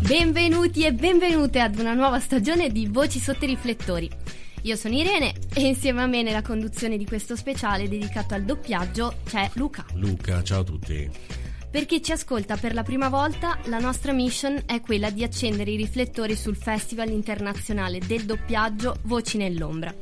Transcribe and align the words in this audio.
Benvenuti 0.00 0.84
e 0.84 0.92
benvenute 0.92 1.60
ad 1.60 1.78
una 1.78 1.92
nuova 1.92 2.18
stagione 2.20 2.70
di 2.70 2.86
Voci 2.86 3.18
sotto 3.18 3.44
i 3.44 3.48
riflettori. 3.48 4.08
Io 4.62 4.76
sono 4.76 4.94
Irene 4.94 5.34
e 5.54 5.66
insieme 5.66 6.02
a 6.02 6.06
me 6.06 6.22
nella 6.22 6.40
conduzione 6.42 6.96
di 6.96 7.04
questo 7.04 7.36
speciale 7.36 7.88
dedicato 7.88 8.34
al 8.34 8.44
doppiaggio 8.44 9.16
c'è 9.26 9.50
Luca. 9.54 9.84
Luca, 9.94 10.42
ciao 10.42 10.60
a 10.60 10.64
tutti. 10.64 11.10
Per 11.70 11.84
chi 11.84 12.02
ci 12.02 12.12
ascolta 12.12 12.56
per 12.56 12.72
la 12.72 12.82
prima 12.82 13.08
volta, 13.08 13.58
la 13.64 13.78
nostra 13.78 14.12
mission 14.12 14.62
è 14.66 14.80
quella 14.80 15.10
di 15.10 15.22
accendere 15.22 15.70
i 15.70 15.76
riflettori 15.76 16.34
sul 16.34 16.56
Festival 16.56 17.10
internazionale 17.10 17.98
del 17.98 18.24
doppiaggio 18.24 18.96
Voci 19.02 19.36
nell'ombra 19.36 19.94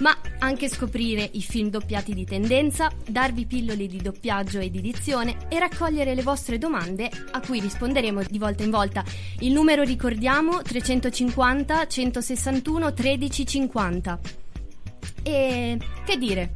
ma 0.00 0.16
anche 0.38 0.68
scoprire 0.68 1.28
i 1.32 1.42
film 1.42 1.68
doppiati 1.68 2.14
di 2.14 2.24
tendenza, 2.24 2.90
darvi 3.06 3.46
pillole 3.46 3.86
di 3.86 3.98
doppiaggio 3.98 4.58
ed 4.58 4.74
edizione 4.76 5.36
e 5.48 5.58
raccogliere 5.58 6.14
le 6.14 6.22
vostre 6.22 6.58
domande 6.58 7.10
a 7.32 7.40
cui 7.40 7.60
risponderemo 7.60 8.22
di 8.22 8.38
volta 8.38 8.62
in 8.62 8.70
volta. 8.70 9.04
Il 9.40 9.52
numero 9.52 9.82
ricordiamo 9.82 10.62
350 10.62 11.86
161 11.86 12.94
1350. 12.96 14.20
E 15.22 15.78
che 16.04 16.16
dire? 16.16 16.54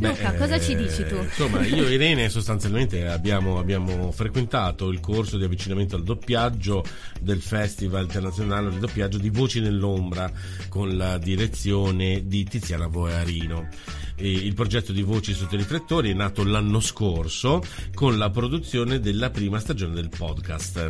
Luca, 0.00 0.30
Beh, 0.30 0.38
cosa 0.38 0.58
ci 0.58 0.74
dici 0.74 1.04
tu? 1.06 1.16
Insomma, 1.16 1.64
io 1.66 1.86
e 1.86 1.92
Irene 1.92 2.30
sostanzialmente 2.30 3.06
abbiamo, 3.06 3.58
abbiamo, 3.58 4.10
frequentato 4.12 4.88
il 4.88 4.98
corso 4.98 5.36
di 5.36 5.44
avvicinamento 5.44 5.94
al 5.94 6.02
doppiaggio 6.02 6.82
del 7.20 7.42
Festival 7.42 8.04
internazionale 8.04 8.70
del 8.70 8.78
doppiaggio 8.78 9.18
di 9.18 9.28
Voci 9.28 9.60
nell'ombra 9.60 10.30
con 10.68 10.96
la 10.96 11.18
direzione 11.18 12.26
di 12.26 12.44
Tiziana 12.44 12.86
Voarino. 12.86 13.68
il 14.16 14.54
progetto 14.54 14.92
di 14.92 15.02
Voci 15.02 15.34
sotto 15.34 15.54
i 15.54 15.58
riflettori 15.58 16.10
è 16.10 16.14
nato 16.14 16.44
l'anno 16.44 16.80
scorso 16.80 17.62
con 17.92 18.16
la 18.16 18.30
produzione 18.30 19.00
della 19.00 19.28
prima 19.28 19.58
stagione 19.58 19.94
del 19.94 20.08
podcast. 20.08 20.88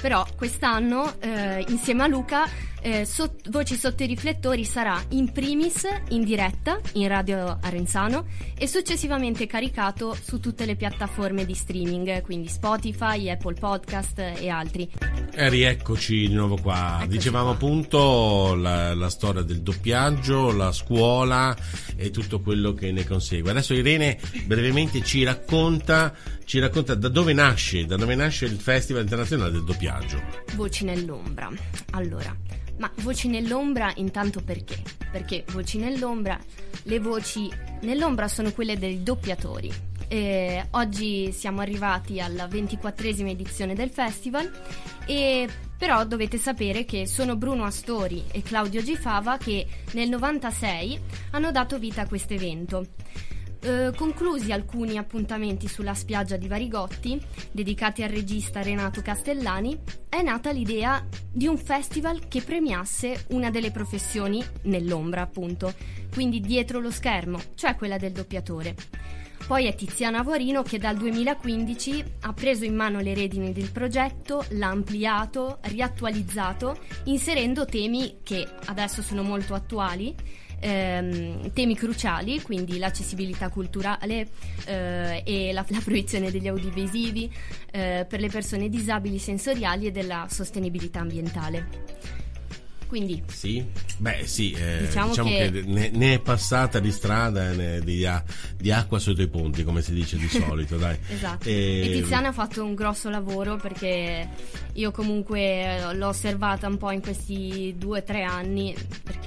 Però 0.00 0.24
quest'anno, 0.36 1.20
eh, 1.20 1.64
insieme 1.68 2.04
a 2.04 2.06
Luca, 2.06 2.46
eh, 2.82 3.04
sot- 3.04 3.48
Voci 3.50 3.76
sotto 3.76 4.02
i 4.02 4.06
riflettori 4.06 4.64
sarà 4.64 5.02
in 5.10 5.32
primis 5.32 5.86
in 6.10 6.22
diretta 6.24 6.80
in 6.94 7.08
Radio 7.08 7.58
Arenzano 7.60 8.26
e 8.56 8.66
successivamente 8.66 9.46
caricato 9.46 10.16
su 10.20 10.38
tutte 10.40 10.64
le 10.66 10.76
piattaforme 10.76 11.44
di 11.44 11.54
streaming, 11.54 12.22
quindi 12.22 12.48
Spotify, 12.48 13.30
Apple 13.30 13.54
Podcast 13.54 14.18
e 14.18 14.48
altri. 14.48 14.90
E 15.32 15.48
rieccoci 15.48 16.28
di 16.28 16.34
nuovo 16.34 16.56
qua. 16.56 16.98
Eccoci 17.00 17.08
Dicevamo 17.08 17.46
qua. 17.46 17.54
appunto 17.54 18.54
la, 18.54 18.94
la, 18.94 19.08
storia 19.08 19.42
del 19.42 19.62
doppiaggio, 19.62 20.52
la 20.52 20.72
scuola 20.72 21.56
e 21.96 22.10
tutto 22.10 22.40
quello 22.40 22.72
che 22.74 22.92
ne 22.92 23.06
consegue. 23.06 23.50
Adesso 23.50 23.74
Irene 23.74 24.18
brevemente 24.44 25.02
ci 25.02 25.22
racconta, 25.24 26.14
ci 26.44 26.58
racconta 26.58 26.94
da 26.94 27.08
dove 27.08 27.32
nasce, 27.32 27.86
da 27.86 27.96
dove 27.96 28.14
nasce 28.14 28.44
il 28.44 28.58
Festival 28.58 29.02
Internazionale 29.02 29.52
del 29.52 29.64
Doppiaggio. 29.64 30.20
Voci 30.54 30.84
nell'ombra. 30.84 31.50
Allora, 31.92 32.34
ma 32.78 32.90
voci 32.96 33.28
nell'ombra 33.28 33.92
intanto 33.96 34.42
perché? 34.42 34.80
Perché 35.10 35.44
voci 35.52 35.78
nell'ombra, 35.78 36.38
le 36.84 36.98
voci 37.00 37.50
nell'ombra 37.82 38.28
sono 38.28 38.52
quelle 38.52 38.78
dei 38.78 39.02
doppiatori. 39.02 39.86
E 40.08 40.66
oggi 40.70 41.32
siamo 41.32 41.60
arrivati 41.60 42.18
alla 42.20 42.46
ventiquattresima 42.46 43.28
edizione 43.28 43.74
del 43.74 43.90
festival 43.90 44.50
e 45.06 45.46
però 45.76 46.04
dovete 46.04 46.38
sapere 46.38 46.84
che 46.84 47.06
sono 47.06 47.36
Bruno 47.36 47.64
Astori 47.64 48.24
e 48.32 48.42
Claudio 48.42 48.82
Gifava 48.82 49.36
che 49.36 49.66
nel 49.92 50.08
96 50.08 51.00
hanno 51.32 51.52
dato 51.52 51.78
vita 51.78 52.02
a 52.02 52.08
questo 52.08 52.32
evento. 52.32 52.86
Eh, 53.60 53.90
conclusi 53.96 54.52
alcuni 54.52 54.98
appuntamenti 54.98 55.66
sulla 55.66 55.94
spiaggia 55.94 56.36
di 56.36 56.46
Varigotti, 56.46 57.20
dedicati 57.50 58.04
al 58.04 58.10
regista 58.10 58.62
Renato 58.62 59.02
Castellani, 59.02 59.76
è 60.08 60.22
nata 60.22 60.52
l'idea 60.52 61.04
di 61.32 61.48
un 61.48 61.58
festival 61.58 62.28
che 62.28 62.40
premiasse 62.40 63.24
una 63.30 63.50
delle 63.50 63.72
professioni 63.72 64.44
nell'ombra, 64.62 65.22
appunto, 65.22 65.74
quindi 66.12 66.40
dietro 66.40 66.78
lo 66.78 66.92
schermo, 66.92 67.40
cioè 67.54 67.74
quella 67.74 67.96
del 67.96 68.12
doppiatore. 68.12 68.76
Poi 69.48 69.66
è 69.66 69.74
Tiziana 69.74 70.18
Avorino 70.18 70.62
che 70.62 70.78
dal 70.78 70.96
2015 70.96 72.04
ha 72.20 72.32
preso 72.34 72.64
in 72.64 72.74
mano 72.74 73.00
le 73.00 73.14
redini 73.14 73.50
del 73.52 73.70
progetto, 73.70 74.44
l'ha 74.50 74.68
ampliato, 74.68 75.58
riattualizzato, 75.62 76.78
inserendo 77.04 77.64
temi 77.64 78.18
che 78.22 78.46
adesso 78.66 79.00
sono 79.00 79.22
molto 79.22 79.54
attuali 79.54 80.14
ehm, 80.60 81.52
temi 81.52 81.74
cruciali, 81.74 82.40
quindi 82.42 82.78
l'accessibilità 82.78 83.48
culturale 83.48 84.28
eh, 84.66 85.22
e 85.24 85.52
la, 85.52 85.64
la, 85.68 85.80
fruizione 85.80 86.30
degli 86.30 86.48
audiovisivi 86.48 87.30
eh, 87.70 88.06
per 88.08 88.20
le 88.20 88.28
persone 88.28 88.68
disabili 88.68 89.18
sensoriali 89.18 89.86
e 89.86 89.90
della 89.90 90.26
sostenibilità 90.28 91.00
ambientale. 91.00 92.06
Quindi, 92.88 93.22
sì, 93.26 93.62
beh, 93.98 94.26
sì, 94.26 94.52
eh, 94.52 94.86
diciamo, 94.86 95.08
diciamo, 95.08 95.28
che, 95.28 95.50
che 95.52 95.62
ne, 95.66 95.90
ne, 95.92 96.14
è 96.14 96.20
passata 96.20 96.78
di 96.78 96.90
strada 96.90 97.50
e 97.50 97.82
di, 97.84 98.08
di, 98.56 98.72
acqua 98.72 98.98
sotto 98.98 99.20
i 99.20 99.28
ponti, 99.28 99.62
come 99.62 99.82
si 99.82 99.92
dice 99.92 100.16
di 100.16 100.26
solito. 100.26 100.78
dai. 100.78 100.98
esatto. 101.06 101.46
E... 101.46 101.82
e 101.84 101.90
Tiziana 101.92 102.28
ha 102.28 102.32
fatto 102.32 102.64
un 102.64 102.74
grosso 102.74 103.10
lavoro 103.10 103.56
perché 103.56 104.26
io 104.72 104.90
comunque 104.90 105.92
l'ho 105.92 106.08
osservata 106.08 106.66
un 106.66 106.78
po' 106.78 106.90
in 106.90 107.02
questi 107.02 107.74
due 107.76 107.98
o 107.98 108.02
tre 108.02 108.22
anni 108.22 108.74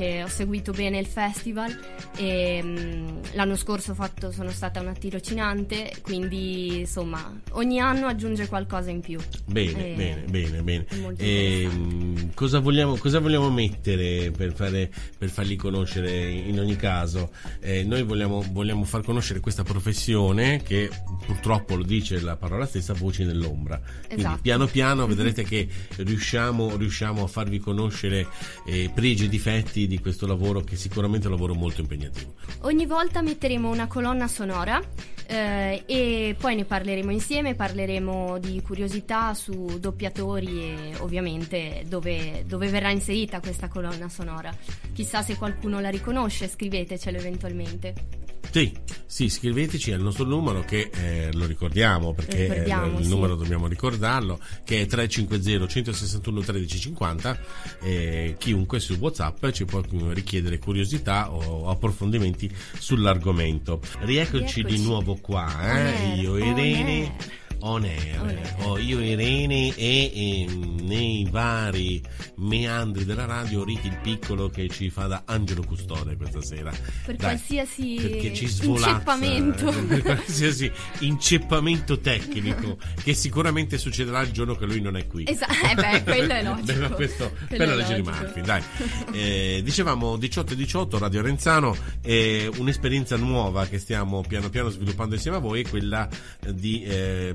perché 0.01 0.23
ho 0.23 0.27
seguito 0.27 0.71
bene 0.71 0.97
il 0.97 1.05
festival 1.05 1.77
e 2.17 2.61
mh, 2.63 2.67
mm, 2.67 3.17
l'anno 3.33 3.55
scorso 3.55 3.93
fatto, 3.93 4.31
sono 4.31 4.49
stata 4.49 4.81
una 4.81 4.93
tirocinante, 4.93 5.93
quindi 6.01 6.79
insomma 6.79 7.39
ogni 7.51 7.79
anno 7.79 8.07
aggiunge 8.07 8.47
qualcosa 8.47 8.89
in 8.89 9.01
più. 9.01 9.19
Bene, 9.45 9.93
e... 9.93 9.95
bene, 9.95 10.21
bene, 10.27 10.61
bene. 10.63 10.85
E, 11.17 11.63
ehm, 11.63 12.33
cosa 12.33 12.59
vogliamo, 12.59 12.97
cosa 12.97 13.19
vogliamo 13.19 13.51
mettere 13.51 14.31
per, 14.31 14.53
fare, 14.53 14.89
per 15.17 15.29
farli 15.29 15.55
conoscere 15.55 16.29
in 16.29 16.59
ogni 16.59 16.75
caso? 16.75 17.29
Eh, 17.59 17.83
noi 17.83 18.01
vogliamo, 18.01 18.43
vogliamo, 18.51 18.83
far 18.85 19.03
conoscere 19.03 19.39
questa 19.39 19.63
professione 19.63 20.63
che 20.63 20.89
purtroppo 21.25 21.75
lo 21.75 21.83
dice 21.83 22.19
la 22.21 22.37
parola 22.37 22.65
stessa, 22.65 22.93
voci 22.93 23.23
nell'ombra. 23.23 23.79
Quindi 24.05 24.23
esatto. 24.23 24.41
piano 24.41 24.65
piano 24.65 25.05
vedrete 25.11 25.43
che 25.43 25.67
riusciamo, 25.97 26.75
riusciamo 26.75 27.23
a 27.23 27.27
farvi 27.27 27.59
conoscere 27.59 28.25
eh, 28.65 28.89
pregi 28.93 29.25
e 29.25 29.29
difetti 29.29 29.89
di 29.91 29.99
questo 29.99 30.25
lavoro 30.25 30.61
che 30.61 30.77
sicuramente 30.77 31.25
è 31.27 31.29
un 31.29 31.35
lavoro 31.35 31.53
molto 31.53 31.81
impegnativo. 31.81 32.35
Ogni 32.61 32.85
volta 32.85 33.21
metteremo 33.21 33.69
una 33.69 33.87
colonna 33.87 34.29
sonora 34.29 34.81
eh, 35.27 35.83
e 35.85 36.35
poi 36.39 36.55
ne 36.55 36.63
parleremo 36.63 37.11
insieme, 37.11 37.55
parleremo 37.55 38.37
di 38.37 38.61
curiosità 38.61 39.33
su 39.33 39.79
doppiatori 39.79 40.61
e 40.61 40.93
ovviamente 40.99 41.83
dove, 41.87 42.45
dove 42.47 42.69
verrà 42.69 42.89
inserita 42.89 43.41
questa 43.41 43.67
colonna 43.67 44.07
sonora. 44.07 44.55
Chissà 44.93 45.21
se 45.23 45.35
qualcuno 45.35 45.81
la 45.81 45.89
riconosce, 45.89 46.47
scrivetecelo 46.47 47.17
eventualmente. 47.17 47.93
Sì, 48.49 48.73
sì, 49.11 49.27
scriveteci 49.27 49.91
al 49.91 49.99
nostro 49.99 50.23
numero 50.23 50.63
che 50.63 50.89
eh, 50.89 51.33
lo 51.33 51.45
ricordiamo 51.45 52.13
perché 52.13 52.63
eh, 52.63 52.69
il 52.97 53.03
sì. 53.03 53.09
numero 53.09 53.35
dobbiamo 53.35 53.67
ricordarlo 53.67 54.39
che 54.63 54.79
è 54.79 54.85
350 54.85 55.67
161 55.67 56.37
1350 56.37 57.39
eh, 57.81 58.35
chiunque 58.37 58.79
su 58.79 58.93
Whatsapp 58.93 59.49
ci 59.49 59.65
può 59.65 59.81
richiedere 60.13 60.59
curiosità 60.59 61.29
o 61.29 61.67
approfondimenti 61.67 62.49
sull'argomento. 62.79 63.81
Rieccoci, 63.99 64.61
Rieccoci. 64.61 64.63
di 64.63 64.81
nuovo 64.81 65.15
qua, 65.15 65.89
eh? 65.91 66.15
io 66.15 66.37
Irene 66.37 67.40
on 67.61 67.83
air. 67.83 68.21
On 68.21 68.29
air. 68.29 68.55
Oh, 68.63 68.77
io 68.77 68.99
Irene 69.01 69.75
e, 69.75 70.11
e 70.13 70.45
nei 70.81 71.27
vari 71.29 72.01
meandri 72.37 73.05
della 73.05 73.25
radio 73.25 73.63
Ricky 73.63 73.87
il 73.87 73.97
piccolo 74.01 74.49
che 74.49 74.67
ci 74.69 74.89
fa 74.89 75.07
da 75.07 75.23
angelo 75.25 75.63
custode 75.63 76.15
questa 76.15 76.41
sera. 76.41 76.71
Per 77.05 77.15
Dai, 77.15 77.35
qualsiasi 77.35 77.97
perché 78.01 78.33
ci 78.33 78.45
inceppamento. 78.45 79.69
Per 79.91 80.01
qualsiasi 80.01 80.71
inceppamento 80.99 81.99
tecnico 81.99 82.77
che 83.03 83.13
sicuramente 83.13 83.77
succederà 83.77 84.21
il 84.21 84.31
giorno 84.31 84.55
che 84.55 84.65
lui 84.65 84.79
non 84.79 84.95
è 84.95 85.07
qui. 85.07 85.25
Esatto, 85.27 85.53
eh 85.69 85.75
beh, 85.75 86.03
quello 86.03 86.33
è 86.33 86.43
logico. 86.43 86.79
Beh, 86.79 86.89
questo, 86.89 87.31
per 87.47 87.67
la 87.67 87.75
legge 87.75 87.95
di 87.95 88.01
Murphy, 88.01 88.41
dai. 88.41 88.63
Eh, 89.11 89.61
dicevamo 89.63 90.17
18 90.17 90.53
e 90.53 90.55
18 90.55 90.97
Radio 90.97 91.21
Renzano, 91.21 91.75
eh, 92.01 92.49
un'esperienza 92.57 93.17
nuova 93.17 93.65
che 93.65 93.79
stiamo 93.79 94.23
piano 94.27 94.49
piano 94.49 94.69
sviluppando 94.69 95.15
insieme 95.15 95.37
a 95.37 95.39
voi 95.39 95.61
è 95.61 95.69
quella 95.69 96.07
di 96.49 96.83
eh, 96.83 97.33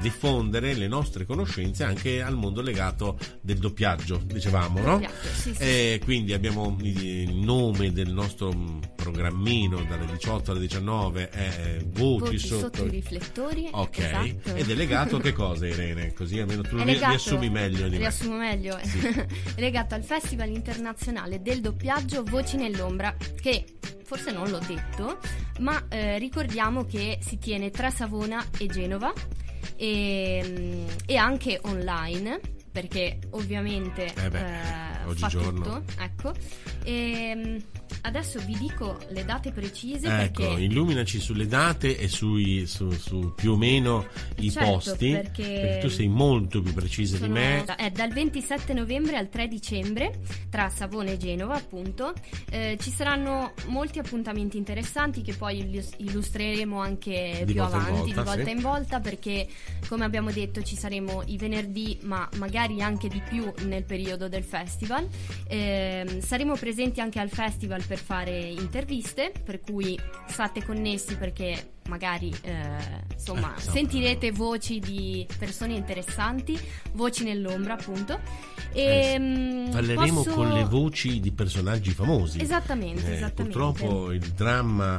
diffondere 0.00 0.74
le 0.74 0.88
nostre 0.88 1.26
conoscenze 1.26 1.84
anche 1.84 2.22
al 2.22 2.36
mondo 2.36 2.60
legato 2.60 3.18
del 3.40 3.58
doppiaggio, 3.58 4.20
dicevamo, 4.24 4.80
no? 4.80 5.00
Sì, 5.34 5.54
sì. 5.54 5.62
E 5.62 6.00
quindi 6.02 6.32
abbiamo 6.32 6.76
il 6.80 7.34
nome 7.34 7.92
del 7.92 8.12
nostro 8.12 8.78
programmino 8.96 9.82
dalle 9.84 10.06
18 10.06 10.50
alle 10.50 10.60
19 10.60 11.28
è 11.28 11.78
Voci, 11.86 12.24
Voci 12.24 12.38
sotto... 12.38 12.60
sotto... 12.60 12.84
i 12.86 12.90
riflettori. 12.90 13.68
Ok. 13.70 13.98
Esatto. 13.98 14.54
Ed 14.54 14.70
è 14.70 14.74
legato 14.74 15.16
a 15.16 15.20
che 15.20 15.32
cosa, 15.34 15.66
Irene? 15.66 16.12
Così 16.12 16.38
almeno 16.38 16.62
tu 16.62 16.76
legato, 16.76 17.08
riassumi 17.08 17.50
meglio 17.50 17.88
di 17.88 17.96
riassumo 17.96 18.36
me. 18.36 18.48
meglio. 18.48 18.78
Sì. 18.82 18.98
è 19.54 19.60
legato 19.60 19.94
al 19.94 20.04
Festival 20.04 20.50
internazionale 20.50 21.42
del 21.42 21.60
doppiaggio 21.60 22.22
Voci 22.24 22.56
nell'ombra 22.56 23.16
che 23.40 23.64
forse 24.04 24.32
non 24.32 24.50
l'ho 24.50 24.60
detto, 24.66 25.18
ma 25.60 25.86
eh, 25.88 26.18
ricordiamo 26.18 26.84
che 26.84 27.18
si 27.20 27.38
tiene 27.38 27.70
tra 27.70 27.90
Savona 27.90 28.44
e 28.58 28.66
Genova 28.66 29.12
e, 29.76 30.84
e 31.06 31.16
anche 31.16 31.58
online 31.62 32.40
perché 32.70 33.18
ovviamente 33.30 34.12
eh 34.14 34.30
beh, 34.30 35.10
eh, 35.10 35.14
fa 35.16 35.28
tutto. 35.28 35.82
Ecco. 35.98 36.32
E, 36.84 36.92
ehm, 36.92 37.62
adesso 38.02 38.40
vi 38.40 38.56
dico 38.56 38.98
le 39.10 39.24
date 39.24 39.52
precise. 39.52 40.06
Ecco, 40.06 40.42
perché... 40.42 40.62
illuminaci 40.62 41.20
sulle 41.20 41.46
date 41.46 41.98
e 41.98 42.08
sui, 42.08 42.66
su, 42.66 42.90
su, 42.90 43.32
più 43.34 43.52
o 43.52 43.56
meno 43.56 44.06
i 44.36 44.50
certo, 44.50 44.70
posti. 44.70 45.10
Perché... 45.10 45.42
perché... 45.42 45.78
tu 45.80 45.88
sei 45.88 46.08
molto 46.08 46.60
più 46.60 46.72
precisa 46.72 47.16
Sono... 47.16 47.26
di 47.26 47.32
me. 47.32 47.64
È 47.64 47.90
dal 47.90 48.12
27 48.12 48.72
novembre 48.72 49.16
al 49.16 49.28
3 49.28 49.48
dicembre 49.48 50.20
tra 50.48 50.68
Savone 50.68 51.12
e 51.12 51.16
Genova, 51.16 51.54
appunto. 51.54 52.12
Eh, 52.50 52.76
ci 52.80 52.90
saranno 52.90 53.52
molti 53.66 53.98
appuntamenti 53.98 54.56
interessanti 54.56 55.22
che 55.22 55.34
poi 55.34 55.82
illustreremo 55.98 56.80
anche 56.80 57.42
di 57.44 57.52
più 57.52 57.62
avanti, 57.62 57.90
volta, 57.90 58.04
di 58.04 58.12
volta 58.12 58.44
sì. 58.44 58.50
in 58.50 58.60
volta, 58.60 59.00
perché 59.00 59.48
come 59.88 60.04
abbiamo 60.04 60.30
detto 60.30 60.62
ci 60.62 60.76
saremo 60.76 61.22
i 61.26 61.36
venerdì, 61.36 61.98
ma 62.02 62.28
magari 62.36 62.82
anche 62.82 63.08
di 63.08 63.22
più 63.28 63.50
nel 63.64 63.84
periodo 63.84 64.28
del 64.28 64.44
festival. 64.44 65.08
Eh, 65.46 66.18
saremo 66.20 66.54
presenti 66.56 67.00
anche 67.00 67.18
al 67.18 67.30
festival 67.30 67.79
per 67.86 67.98
fare 67.98 68.38
interviste, 68.38 69.32
per 69.44 69.60
cui 69.60 69.98
state 70.28 70.64
connessi 70.64 71.16
perché 71.16 71.72
magari 71.88 72.32
eh, 72.42 73.02
insomma 73.12 73.54
Eh, 73.56 73.60
so. 73.60 73.70
sentirete 73.72 74.30
voci 74.32 74.78
di 74.78 75.26
persone 75.38 75.74
interessanti, 75.74 76.58
voci 76.92 77.24
nell'ombra 77.24 77.74
appunto. 77.74 78.18
E, 78.72 79.12
Eh, 79.14 79.18
mm, 79.18 79.70
Parleremo 79.70 80.22
posso- 80.22 80.34
con 80.34 80.52
le 80.52 80.64
voci 80.64 81.18
di 81.20 81.32
personaggi 81.32 81.90
famosi. 81.90 82.40
Esattamente, 82.40 83.10
Eh, 83.10 83.14
esattamente. 83.16 83.58
Purtroppo 83.58 84.12
il 84.12 84.20
dramma, 84.20 84.98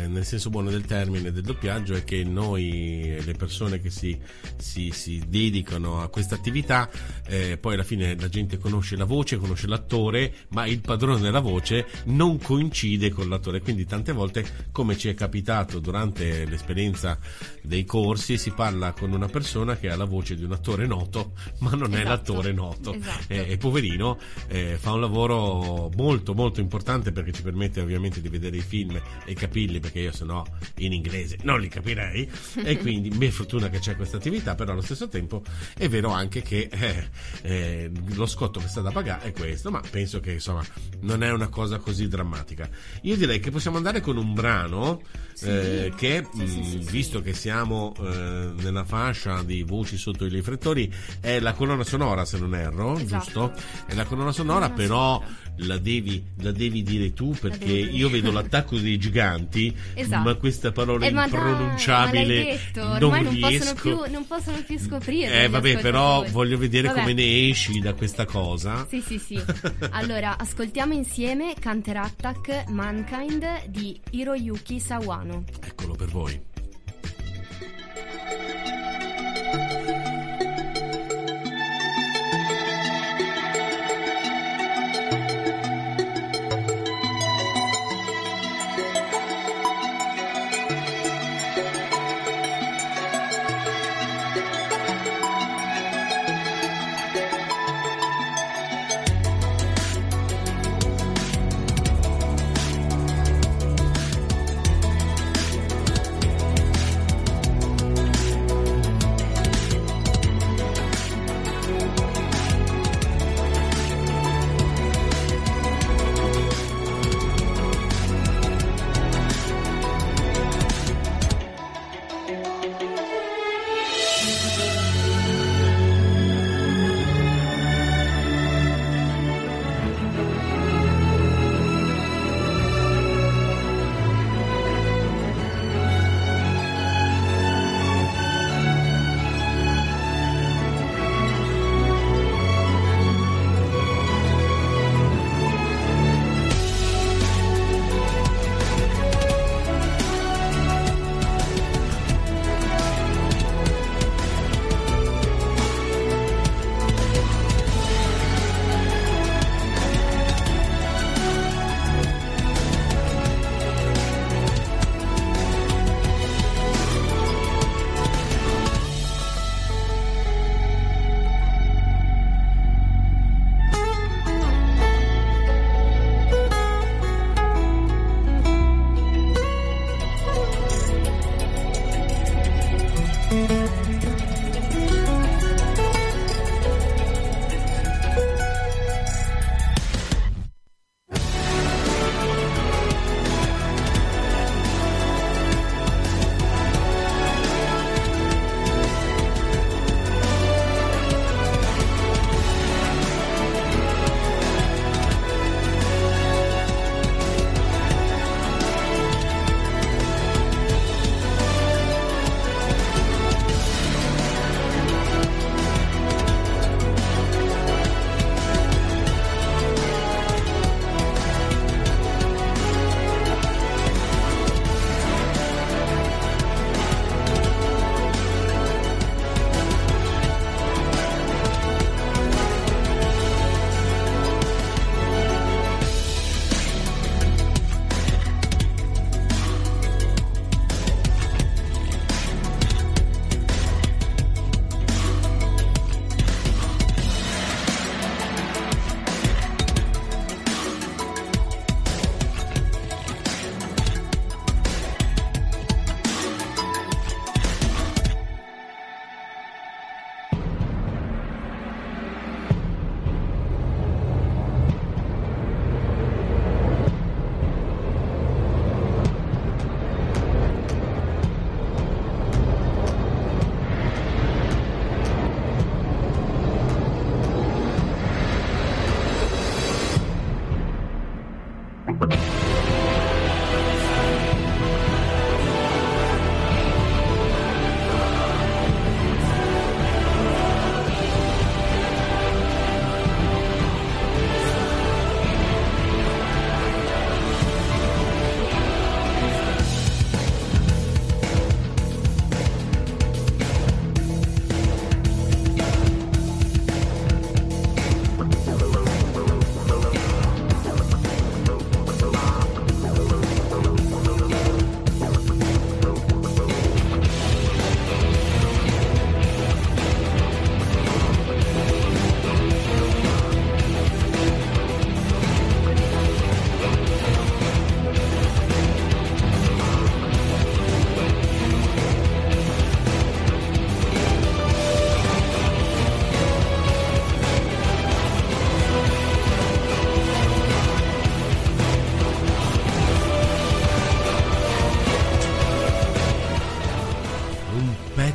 eh, 0.00 0.06
nel 0.06 0.24
senso 0.24 0.50
buono 0.50 0.70
del 0.70 0.84
termine, 0.84 1.32
del 1.32 1.42
doppiaggio 1.42 1.94
è 1.94 2.04
che 2.04 2.24
noi, 2.24 3.16
le 3.24 3.34
persone 3.34 3.80
che 3.80 3.90
si, 3.90 4.18
si- 4.56 4.90
si 4.92 5.22
dedicano 5.26 6.00
a 6.00 6.08
questa 6.08 6.34
attività, 6.34 6.90
eh, 7.26 7.58
poi 7.58 7.74
alla 7.74 7.82
fine 7.84 8.16
la 8.18 8.28
gente 8.28 8.58
conosce 8.58 8.96
la 8.96 9.04
voce, 9.04 9.36
conosce 9.36 9.66
l'attore, 9.66 10.32
ma 10.50 10.66
il 10.66 10.80
padrone 10.80 11.20
della 11.20 11.40
voce 11.40 11.86
non 12.06 12.38
coincide 12.38 13.10
con 13.10 13.28
l'attore. 13.28 13.60
Quindi 13.60 13.84
tante 13.86 14.12
volte, 14.12 14.44
come 14.72 14.96
ci 14.96 15.08
è 15.08 15.14
capitato 15.14 15.78
durante 15.80 16.44
l'esperienza 16.46 17.18
dei 17.62 17.84
corsi, 17.84 18.36
si 18.38 18.50
parla 18.50 18.92
con 18.92 19.12
una 19.12 19.28
persona 19.28 19.76
che 19.76 19.90
ha 19.90 19.96
la 19.96 20.04
voce 20.04 20.34
di 20.34 20.44
un 20.44 20.52
attore 20.52 20.86
noto, 20.86 21.32
ma 21.60 21.70
non 21.70 21.94
è 21.94 22.00
Esatto, 22.00 22.32
l'attore 22.34 22.52
noto. 22.52 22.92
esatto. 22.94 23.24
Eh, 23.32 23.52
e 23.52 23.56
poverino 23.56 24.18
eh, 24.48 24.76
fa 24.78 24.92
un 24.92 25.00
lavoro 25.00 25.90
molto 25.96 26.34
molto 26.34 26.60
importante 26.60 27.12
perché 27.12 27.32
ci 27.32 27.42
permette 27.42 27.80
ovviamente 27.80 28.20
di 28.20 28.28
vedere 28.28 28.56
i 28.56 28.60
film 28.60 29.00
e 29.24 29.34
capirli 29.34 29.80
perché 29.84 30.00
io 30.00 30.12
se 30.12 30.24
no 30.24 30.44
in 30.78 30.92
inglese 30.94 31.36
non 31.42 31.60
li 31.60 31.68
capirei 31.68 32.28
e 32.62 32.78
quindi 32.78 33.10
per 33.10 33.30
fortuna 33.30 33.68
che 33.68 33.78
c'è 33.80 33.94
questa 33.96 34.16
attività 34.16 34.54
però 34.54 34.72
allo 34.72 34.80
stesso 34.80 35.08
tempo 35.08 35.42
è 35.76 35.88
vero 35.90 36.08
anche 36.10 36.40
che 36.40 36.68
eh, 36.70 37.08
eh, 37.42 37.90
lo 38.14 38.24
scotto 38.26 38.60
che 38.60 38.68
sta 38.68 38.80
da 38.80 38.90
pagare 38.90 39.26
è 39.28 39.32
questo 39.32 39.70
ma 39.70 39.82
penso 39.90 40.20
che 40.20 40.32
insomma 40.32 40.64
non 41.00 41.22
è 41.22 41.30
una 41.30 41.48
cosa 41.48 41.76
così 41.78 42.08
drammatica 42.08 42.68
io 43.02 43.16
direi 43.16 43.40
che 43.40 43.50
possiamo 43.50 43.76
andare 43.76 44.00
con 44.00 44.16
un 44.16 44.32
brano 44.32 45.02
Sì. 45.34 45.48
eh, 45.48 45.92
che 45.96 46.26
Sì, 46.32 46.46
sì, 46.46 46.58
mh, 46.60 46.64
sì. 46.82 46.90
visto 46.90 47.20
che 47.20 47.34
siamo 47.34 47.92
eh, 47.98 48.52
nella 48.56 48.84
fascia 48.84 49.42
di 49.42 49.62
voci 49.64 49.96
sotto 49.98 50.24
i 50.24 50.28
riflettori 50.30 50.90
è 51.20 51.40
la 51.40 51.52
colonna 51.52 51.84
sonora 51.84 52.24
se 52.24 52.38
non 52.38 52.54
erro 52.54 52.96
Esatto. 52.98 53.22
giusto? 53.24 53.52
È 53.86 53.94
la 53.94 54.04
colonna 54.04 54.32
sonora, 54.32 54.70
però 54.70 55.22
la 55.58 55.76
devi, 55.78 56.22
la 56.40 56.50
devi 56.52 56.82
dire 56.82 57.12
tu 57.12 57.34
perché 57.40 57.70
io 57.72 58.08
vedo 58.08 58.30
l'attacco 58.32 58.76
dei 58.78 58.96
giganti, 58.98 59.63
Esatto. 59.94 60.22
ma 60.22 60.34
questa 60.34 60.72
parola 60.72 61.06
Eh, 61.06 61.12
dai, 61.12 61.24
impronunciabile 61.24 62.26
detto, 62.44 62.82
non 62.82 63.02
ormai 63.02 63.22
non 63.22 63.32
riesco. 63.32 63.74
possono, 63.74 63.80
più, 64.04 64.12
non 64.12 64.26
possono 64.26 64.56
più 64.66 64.78
scoprire. 64.78 65.42
eh 65.44 65.48
vabbè, 65.48 65.78
però 65.78 66.24
voglio 66.30 66.58
vedere 66.58 66.88
Vabbè. 66.88 67.00
come 67.00 67.12
ne 67.12 67.48
esci 67.48 67.78
da 67.80 67.94
questa 67.94 68.24
cosa. 68.24 68.86
Sì, 68.88 69.00
sì, 69.00 69.18
sì. 69.18 69.40
Allora, 69.90 70.36
ascoltiamo 70.38 70.92
insieme 70.92 71.54
Counter 71.62 71.96
Attack 71.98 72.68
Mankind 72.68 73.66
di 73.68 73.98
Hiroyuki 74.10 74.80
Sawano. 74.80 75.44
Eccolo 75.64 75.94
per 75.94 76.08
voi.「 76.08 76.53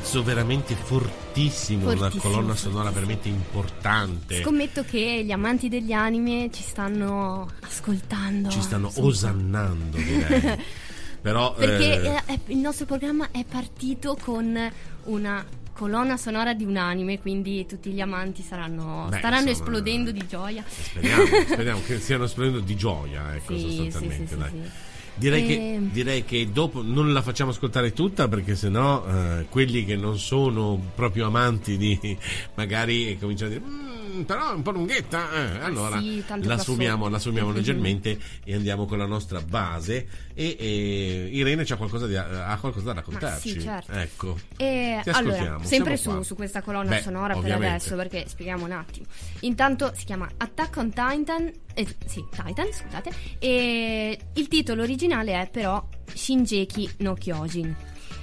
pezzo 0.10 0.24
veramente 0.24 0.74
fortissimo, 0.74 1.84
fortissimo 1.84 1.92
una 1.92 2.12
colonna 2.20 2.56
sonora 2.56 2.90
veramente 2.90 3.28
importante. 3.28 4.42
Scommetto 4.42 4.84
che 4.84 5.22
gli 5.24 5.32
amanti 5.32 5.70
degli 5.70 5.92
anime 5.92 6.50
ci 6.52 6.64
stanno 6.64 7.48
ascoltando. 7.62 8.50
Ci 8.50 8.62
stanno 8.62 8.92
osannando, 8.96 9.98
direi. 9.98 10.58
Però, 11.22 11.54
Perché 11.54 12.02
eh... 12.02 12.22
Eh, 12.26 12.40
il 12.48 12.58
nostro 12.58 12.88
programma 12.88 13.30
è 13.30 13.44
partito 13.44 14.18
con 14.20 14.58
una 15.04 15.46
colonna 15.74 16.18
sonora 16.18 16.56
di 16.56 16.64
un 16.64 16.78
anime, 16.78 17.20
quindi 17.20 17.68
tutti 17.68 17.92
gli 17.92 18.02
amanti 18.02 18.42
saranno, 18.42 19.08
Beh, 19.10 19.18
staranno 19.18 19.50
insomma, 19.50 19.68
esplodendo 19.68 20.12
di 20.12 20.26
gioia. 20.28 20.64
Speriamo, 20.68 21.26
speriamo 21.26 21.82
che 21.86 22.00
stiano 22.00 22.24
esplodendo 22.24 22.62
di 22.62 22.76
gioia, 22.76 23.36
ecco, 23.36 23.56
sì, 23.56 23.76
sostanzialmente. 23.76 24.36
Sì, 24.36 24.42
sì, 24.42 24.88
direi, 25.20 25.44
e... 25.44 25.48
che, 25.48 25.74
ehm. 25.74 25.92
direi, 25.92 26.26
che, 26.26 26.50
dopo 26.52 26.82
non 26.82 27.14
la 27.14 27.22
facciamo 27.22 27.52
ascoltare 27.52 27.94
tutta 27.94 28.28
perché 28.28 28.56
sennò 28.56 29.06
eh, 29.06 29.46
quelli 29.50 29.86
che 29.86 29.96
non 29.96 30.18
sono 30.18 30.80
proprio 30.96 31.28
amanti 31.28 31.78
di 31.78 32.18
magari 32.56 33.18
cominciano 33.20 33.52
a 33.52 33.58
dire 33.58 33.66
mm, 33.70 34.09
però 34.26 34.52
è 34.52 34.56
un 34.56 34.62
po' 34.62 34.72
lunghetta. 34.72 35.32
Eh, 35.32 35.64
allora 35.64 36.00
sì, 36.00 36.24
la 36.42 36.58
sumiamo, 36.58 37.08
la 37.08 37.20
sumiamo 37.20 37.52
leggermente 37.54 38.18
e 38.44 38.56
andiamo 38.56 38.86
con 38.86 38.98
la 38.98 39.06
nostra 39.06 39.42
base. 39.42 40.08
E, 40.34 40.56
e 40.58 41.30
Irene 41.32 41.64
c'ha 41.66 41.76
qualcosa, 41.76 42.08
di, 42.08 42.16
ha 42.16 42.58
qualcosa 42.60 42.86
da 42.86 42.94
raccontarci. 42.94 43.50
Sì, 43.50 43.62
certo. 43.62 43.92
Ecco. 43.92 44.38
E 44.58 45.02
allora, 45.06 45.60
sempre 45.64 45.98
su, 45.98 46.22
su, 46.22 46.36
questa 46.36 46.62
colonna 46.62 46.96
Beh, 46.96 47.02
sonora 47.02 47.36
ovviamente. 47.36 47.66
per 47.66 47.70
adesso, 47.70 47.96
perché 47.96 48.26
spieghiamo 48.28 48.66
un 48.66 48.72
attimo. 48.72 49.06
Intanto 49.42 49.92
si 49.96 50.06
chiama 50.06 50.30
Attack 50.38 50.78
on 50.78 50.90
Titan. 50.90 51.52
Eh, 51.74 51.88
sì, 52.06 52.24
Titan, 52.30 52.72
scusate. 52.72 53.12
E 53.40 54.20
il 54.34 54.48
titolo 54.48 54.84
originale 54.84 55.42
è 55.42 55.50
però 55.50 55.86
Shinjeki 56.14 56.90
no 57.00 57.14
Kyojin. 57.14 57.76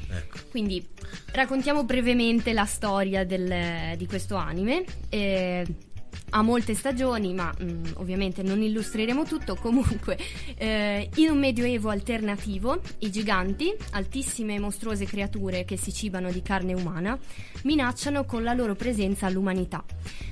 Ecco. 0.08 0.38
Quindi 0.50 0.86
raccontiamo 1.32 1.84
brevemente 1.84 2.52
la 2.52 2.64
storia 2.64 3.24
del, 3.24 3.96
di 3.96 4.06
questo 4.06 4.36
anime. 4.36 4.84
Eh, 5.08 5.66
ha 6.30 6.42
molte 6.42 6.74
stagioni, 6.74 7.32
ma 7.34 7.52
mh, 7.56 7.64
mm, 7.64 7.84
ovviamente 7.94 8.42
non 8.42 8.62
illustreremo 8.62 9.24
tutto. 9.24 9.54
Comunque, 9.60 10.18
eh, 10.56 11.08
in 11.16 11.30
un 11.30 11.38
medioevo 11.38 11.90
alternativo, 11.90 12.80
i 12.98 13.10
giganti, 13.10 13.74
altissime 13.92 14.54
e 14.54 14.58
mostruose 14.58 15.04
creature 15.04 15.64
che 15.64 15.76
si 15.76 15.92
cibano 15.92 16.30
di 16.30 16.42
carne 16.42 16.74
umana, 16.74 17.18
minacciano 17.62 18.24
con 18.24 18.42
la 18.42 18.52
loro 18.52 18.74
presenza 18.74 19.28
l'umanità. 19.28 19.84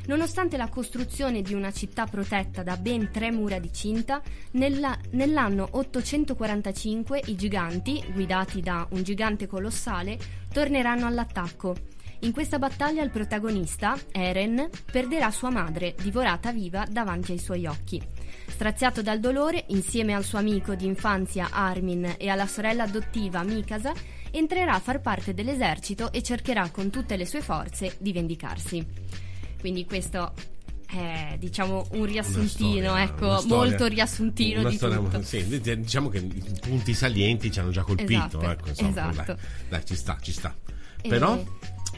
Nonostante 0.06 0.56
la 0.56 0.68
costruzione 0.68 1.42
di 1.42 1.54
una 1.54 1.72
città 1.72 2.06
protetta 2.06 2.62
da 2.62 2.76
ben 2.76 3.10
tre 3.10 3.30
mura 3.30 3.58
di 3.58 3.72
cinta, 3.72 4.20
nella, 4.52 4.96
nell'anno 5.12 5.66
845 5.70 7.22
i 7.26 7.36
giganti, 7.36 8.04
guidati 8.12 8.60
da 8.60 8.86
un 8.90 9.02
gigante 9.02 9.46
colossale, 9.46 10.18
torneranno 10.52 11.06
all'attacco 11.06 11.93
in 12.24 12.32
questa 12.32 12.58
battaglia 12.58 13.02
il 13.02 13.10
protagonista, 13.10 13.98
Eren, 14.10 14.70
perderà 14.90 15.30
sua 15.30 15.50
madre, 15.50 15.94
divorata 16.00 16.52
viva 16.52 16.86
davanti 16.90 17.32
ai 17.32 17.38
suoi 17.38 17.66
occhi. 17.66 18.02
Straziato 18.46 19.02
dal 19.02 19.20
dolore, 19.20 19.64
insieme 19.68 20.14
al 20.14 20.24
suo 20.24 20.38
amico 20.38 20.74
di 20.74 20.86
infanzia 20.86 21.48
Armin 21.50 22.14
e 22.16 22.28
alla 22.28 22.46
sorella 22.46 22.84
adottiva 22.84 23.42
Mikasa, 23.42 23.92
entrerà 24.30 24.72
a 24.72 24.80
far 24.80 25.02
parte 25.02 25.34
dell'esercito 25.34 26.12
e 26.12 26.22
cercherà 26.22 26.70
con 26.70 26.88
tutte 26.88 27.16
le 27.16 27.26
sue 27.26 27.42
forze 27.42 27.96
di 27.98 28.12
vendicarsi. 28.12 28.84
Quindi 29.60 29.84
questo 29.84 30.32
è 30.86 31.36
diciamo 31.38 31.86
un 31.92 32.04
riassuntino, 32.06 32.88
storia, 32.88 33.02
ecco, 33.02 33.36
storia, 33.36 33.56
molto 33.56 33.86
riassuntino 33.86 34.68
di 34.68 34.76
storia, 34.76 34.96
tutto. 34.96 35.22
Sì, 35.22 35.60
diciamo 35.60 36.08
che 36.08 36.18
i 36.18 36.58
punti 36.60 36.94
salienti 36.94 37.52
ci 37.52 37.60
hanno 37.60 37.70
già 37.70 37.82
colpito, 37.82 38.38
esatto, 38.38 38.50
ecco, 38.50 38.68
insomma, 38.68 39.10
esatto. 39.10 39.34
dai, 39.34 39.36
dai, 39.68 39.84
ci 39.84 39.94
sta, 39.94 40.16
ci 40.22 40.32
sta. 40.32 40.54
Però 41.06 41.42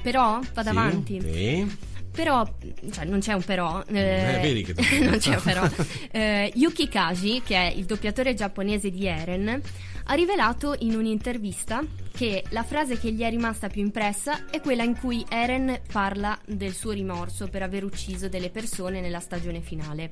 però, 0.06 0.38
vado 0.54 0.70
sì, 0.70 0.76
avanti. 0.76 1.20
Sì. 1.20 1.76
Però, 2.12 2.48
cioè 2.92 3.04
non 3.06 3.18
c'è 3.18 3.32
un 3.32 3.42
però. 3.42 3.82
Eh, 3.88 4.36
eh, 4.36 4.40
vedi 4.40 4.62
che 4.62 4.74
non 5.02 5.18
c'è 5.18 5.34
un 5.34 5.42
però. 5.42 5.68
Eh, 6.12 6.52
Yuki 6.54 6.88
Kaji, 6.88 7.42
che 7.44 7.56
è 7.56 7.72
il 7.74 7.86
doppiatore 7.86 8.32
giapponese 8.32 8.90
di 8.90 9.04
Eren, 9.04 9.60
ha 10.04 10.14
rivelato 10.14 10.76
in 10.78 10.94
un'intervista 10.94 11.84
che 12.12 12.44
la 12.50 12.62
frase 12.62 13.00
che 13.00 13.10
gli 13.10 13.22
è 13.22 13.30
rimasta 13.30 13.66
più 13.66 13.82
impressa 13.82 14.46
è 14.48 14.60
quella 14.60 14.84
in 14.84 14.96
cui 14.96 15.26
Eren 15.28 15.80
parla 15.90 16.38
del 16.46 16.72
suo 16.72 16.92
rimorso 16.92 17.48
per 17.48 17.64
aver 17.64 17.82
ucciso 17.82 18.28
delle 18.28 18.50
persone 18.50 19.00
nella 19.00 19.18
stagione 19.18 19.60
finale. 19.60 20.08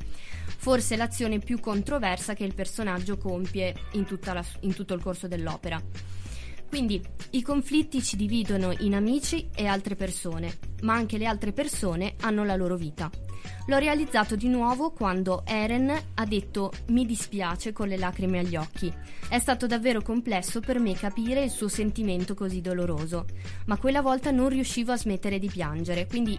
Forse 0.57 0.97
l'azione 0.97 1.39
più 1.39 1.61
controversa 1.61 2.35
che 2.35 2.43
il 2.43 2.55
personaggio 2.55 3.17
compie 3.17 3.73
in, 3.93 4.05
la, 4.25 4.45
in 4.61 4.75
tutto 4.75 4.93
il 4.93 5.01
corso 5.01 5.29
dell'opera. 5.29 5.81
Quindi 6.75 7.01
i 7.31 7.43
conflitti 7.43 8.03
ci 8.03 8.17
dividono 8.17 8.75
in 8.81 8.97
amici 8.97 9.49
e 9.55 9.67
altre 9.67 9.95
persone, 9.95 10.59
ma 10.81 10.95
anche 10.95 11.19
le 11.19 11.27
altre 11.27 11.53
persone 11.53 12.15
hanno 12.23 12.43
la 12.43 12.57
loro 12.57 12.75
vita. 12.75 13.09
L'ho 13.69 13.79
realizzato 13.79 14.35
di 14.35 14.49
nuovo 14.49 14.91
quando 14.91 15.45
Eren 15.47 15.97
ha 16.15 16.25
detto 16.27 16.73
mi 16.89 17.07
dispiace 17.07 17.73
con 17.73 17.87
le 17.87 17.97
lacrime 17.97 18.41
agli 18.41 18.57
occhi. 18.57 18.93
È 19.29 19.39
stato 19.39 19.69
davvero 19.69 20.03
complesso 20.03 20.59
per 20.59 20.81
me 20.81 20.95
capire 20.95 21.45
il 21.45 21.51
suo 21.51 21.69
sentimento 21.69 22.35
così 22.35 22.61
doloroso, 22.61 23.27
ma 23.67 23.77
quella 23.77 24.03
volta 24.03 24.33
non 24.33 24.49
riuscivo 24.49 24.91
a 24.91 24.97
smettere 24.97 25.39
di 25.39 25.47
piangere, 25.47 26.09
quindi 26.09 26.37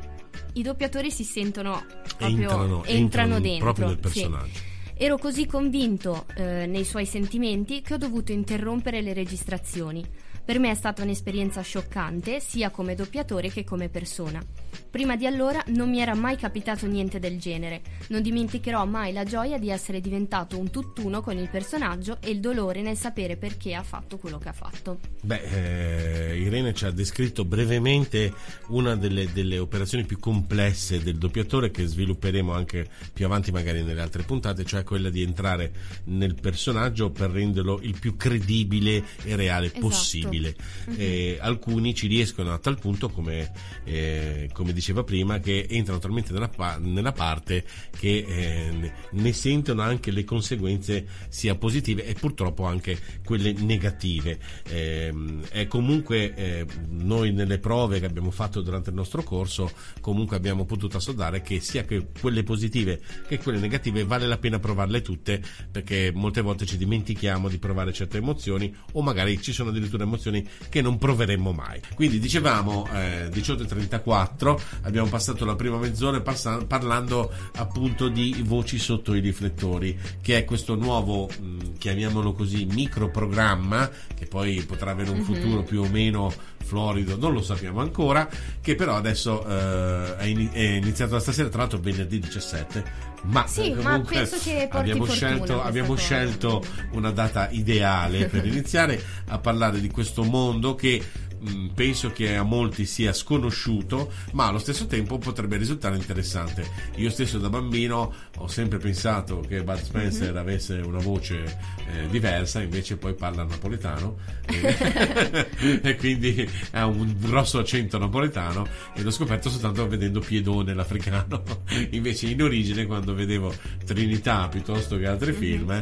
i 0.55 0.61
doppiatori 0.61 1.11
si 1.11 1.23
sentono 1.23 1.81
proprio 2.17 2.41
entrano, 2.41 2.83
entrano, 2.83 2.85
entrano 2.85 3.39
dentro 3.39 3.63
proprio 3.71 3.87
nel 3.87 3.99
personaggio. 3.99 4.53
Sì. 4.53 4.73
Ero 4.97 5.17
così 5.17 5.45
convinto 5.45 6.25
eh, 6.35 6.65
nei 6.67 6.83
suoi 6.85 7.05
sentimenti 7.05 7.81
che 7.81 7.93
ho 7.93 7.97
dovuto 7.97 8.33
interrompere 8.33 9.01
le 9.01 9.13
registrazioni. 9.13 10.05
Per 10.45 10.59
me 10.59 10.69
è 10.69 10.75
stata 10.75 11.01
un'esperienza 11.01 11.61
scioccante, 11.61 12.39
sia 12.39 12.69
come 12.69 12.93
doppiatore 12.93 13.49
che 13.49 13.63
come 13.63 13.89
persona. 13.89 14.39
Prima 14.89 15.15
di 15.15 15.25
allora 15.25 15.63
non 15.67 15.89
mi 15.89 15.99
era 15.99 16.15
mai 16.15 16.37
capitato 16.37 16.85
niente 16.87 17.19
del 17.19 17.39
genere. 17.39 17.81
Non 18.09 18.21
dimenticherò 18.21 18.85
mai 18.85 19.13
la 19.13 19.23
gioia 19.23 19.57
di 19.57 19.69
essere 19.69 20.01
diventato 20.01 20.57
un 20.57 20.69
tutt'uno 20.69 21.21
con 21.21 21.37
il 21.37 21.49
personaggio 21.49 22.17
e 22.21 22.31
il 22.31 22.39
dolore 22.39 22.81
nel 22.81 22.97
sapere 22.97 23.37
perché 23.37 23.73
ha 23.73 23.83
fatto 23.83 24.17
quello 24.17 24.37
che 24.37 24.49
ha 24.49 24.53
fatto. 24.53 24.99
Beh, 25.21 26.31
eh, 26.31 26.37
Irene 26.39 26.73
ci 26.73 26.85
ha 26.85 26.91
descritto 26.91 27.45
brevemente 27.45 28.33
una 28.67 28.95
delle, 28.95 29.31
delle, 29.31 29.57
operazioni 29.57 30.05
più 30.05 30.19
complesse 30.19 31.01
del 31.01 31.17
doppiatore 31.17 31.71
che 31.71 31.85
svilupperemo 31.85 32.53
anche 32.53 32.87
più 33.13 33.25
avanti 33.25 33.51
magari 33.51 33.83
nelle 33.83 34.01
altre 34.01 34.23
puntate, 34.23 34.65
cioè 34.65 34.83
quella 34.83 35.09
di 35.09 35.21
entrare 35.21 35.71
nel 36.05 36.35
personaggio 36.35 37.09
per 37.09 37.31
renderlo 37.31 37.79
il 37.81 37.97
più 37.99 38.15
credibile 38.15 39.03
e 39.23 39.35
reale 39.35 39.67
esatto. 39.67 39.81
possibile. 39.81 40.55
Mm-hmm. 40.89 40.99
Eh, 40.99 41.37
alcuni 41.39 41.93
ci 41.93 42.07
riescono 42.07 42.53
a 42.53 42.57
tal 42.59 42.79
punto, 42.79 43.09
come, 43.09 43.51
eh, 43.83 44.49
come 44.53 44.64
diceva 44.73 45.03
prima, 45.03 45.39
che 45.39 45.65
entrano 45.69 45.99
talmente 45.99 46.33
nella, 46.33 46.49
nella 46.79 47.11
parte 47.11 47.63
che 47.97 48.25
eh, 48.27 48.91
ne 49.11 49.33
sentono 49.33 49.81
anche 49.81 50.11
le 50.11 50.23
conseguenze 50.23 51.05
sia 51.29 51.55
positive 51.55 52.05
e 52.05 52.13
purtroppo 52.13 52.65
anche 52.65 52.97
quelle 53.23 53.53
negative. 53.53 54.39
Ehm, 54.69 55.43
è 55.49 55.67
comunque 55.67 56.33
eh, 56.35 56.65
noi 56.89 57.31
nelle 57.31 57.59
prove 57.59 57.99
che 57.99 58.05
abbiamo 58.05 58.31
fatto 58.31 58.61
durante 58.61 58.89
il 58.89 58.95
nostro 58.95 59.23
corso 59.23 59.71
comunque 60.01 60.35
abbiamo 60.35 60.65
potuto 60.65 60.97
assodare 60.97 61.41
che 61.41 61.59
sia 61.59 61.83
che 61.83 62.07
quelle 62.19 62.43
positive 62.43 63.01
che 63.27 63.39
quelle 63.39 63.59
negative 63.59 64.03
vale 64.03 64.27
la 64.27 64.37
pena 64.37 64.59
provarle 64.59 65.01
tutte 65.01 65.41
perché 65.71 66.11
molte 66.13 66.41
volte 66.41 66.65
ci 66.65 66.77
dimentichiamo 66.77 67.49
di 67.49 67.57
provare 67.57 67.93
certe 67.93 68.17
emozioni 68.17 68.73
o 68.93 69.01
magari 69.01 69.41
ci 69.41 69.53
sono 69.53 69.69
addirittura 69.69 70.03
emozioni 70.03 70.47
che 70.69 70.81
non 70.81 70.97
proveremmo 70.97 71.51
mai. 71.51 71.81
Quindi 71.93 72.19
dicevamo 72.19 72.87
eh, 72.91 73.29
18.34, 73.29 74.54
abbiamo 74.81 75.07
passato 75.09 75.45
la 75.45 75.55
prima 75.55 75.77
mezz'ora 75.77 76.19
passa- 76.21 76.63
parlando 76.65 77.31
appunto 77.55 78.07
di 78.07 78.43
voci 78.45 78.77
sotto 78.77 79.13
i 79.13 79.19
riflettori, 79.19 79.97
che 80.21 80.37
è 80.37 80.45
questo 80.45 80.75
nuovo, 80.75 81.27
mh, 81.27 81.77
chiamiamolo 81.77 82.33
così, 82.33 82.65
microprogramma, 82.65 83.89
che 84.15 84.25
poi 84.25 84.63
potrà 84.63 84.91
avere 84.91 85.09
un 85.09 85.17
mm-hmm. 85.17 85.25
futuro 85.25 85.63
più 85.63 85.81
o 85.81 85.87
meno 85.89 86.33
florido, 86.65 87.15
non 87.17 87.33
lo 87.33 87.41
sappiamo 87.41 87.79
ancora, 87.79 88.27
che 88.59 88.75
però 88.75 88.95
adesso 88.95 89.45
eh, 89.47 90.17
è, 90.17 90.23
in- 90.25 90.49
è, 90.51 90.59
iniziato 90.59 91.13
da 91.13 91.19
stasera, 91.19 91.49
tra 91.49 91.59
l'altro 91.59 91.79
venerdì 91.79 92.19
17, 92.19 93.13
ma 93.25 93.47
sì, 93.47 93.71
ma 93.73 93.99
penso 94.01 94.37
che 94.37 94.67
abbiamo 94.71 95.05
scelto, 95.05 95.61
abbiamo 95.61 95.95
scelto 95.95 96.63
una 96.91 97.11
data 97.11 97.49
ideale 97.49 98.25
per 98.25 98.45
iniziare 98.47 99.01
a 99.27 99.37
parlare 99.39 99.79
di 99.79 99.89
questo 99.89 100.23
mondo 100.23 100.75
che 100.75 101.03
Mm, 101.47 101.67
penso 101.75 102.11
che 102.11 102.35
a 102.35 102.43
molti 102.43 102.85
sia 102.85 103.13
sconosciuto, 103.13 104.11
ma 104.33 104.47
allo 104.47 104.57
stesso 104.57 104.87
tempo 104.87 105.19
potrebbe 105.19 105.57
risultare 105.57 105.95
interessante. 105.95 106.67
Io 106.95 107.09
stesso 107.09 107.37
da 107.37 107.49
bambino 107.49 108.13
ho 108.37 108.47
sempre 108.47 108.79
pensato 108.79 109.41
che 109.41 109.63
Bud 109.63 109.81
Spencer 109.81 110.29
mm-hmm. 110.29 110.37
avesse 110.37 110.73
una 110.79 110.99
voce 110.99 111.43
eh, 111.91 112.07
diversa, 112.09 112.61
invece 112.61 112.97
poi 112.97 113.13
parla 113.13 113.43
napoletano 113.43 114.17
e, 114.47 115.79
e, 115.83 115.95
quindi 115.97 116.49
ha 116.71 116.87
un 116.87 117.15
grosso 117.19 117.59
accento 117.59 117.99
napoletano 117.99 118.67
e 118.95 119.03
l'ho 119.03 119.11
scoperto 119.11 119.49
soltanto 119.49 119.87
vedendo 119.87 120.19
Piedone 120.19 120.73
l'africano. 120.73 121.43
invece 121.91 122.27
in 122.27 122.41
origine 122.41 122.85
quando 122.87 123.13
vedevo 123.13 123.53
Trinità 123.85 124.47
piuttosto 124.47 124.97
che 124.97 125.05
altri 125.05 125.31
mm-hmm. 125.31 125.39
film, 125.39 125.81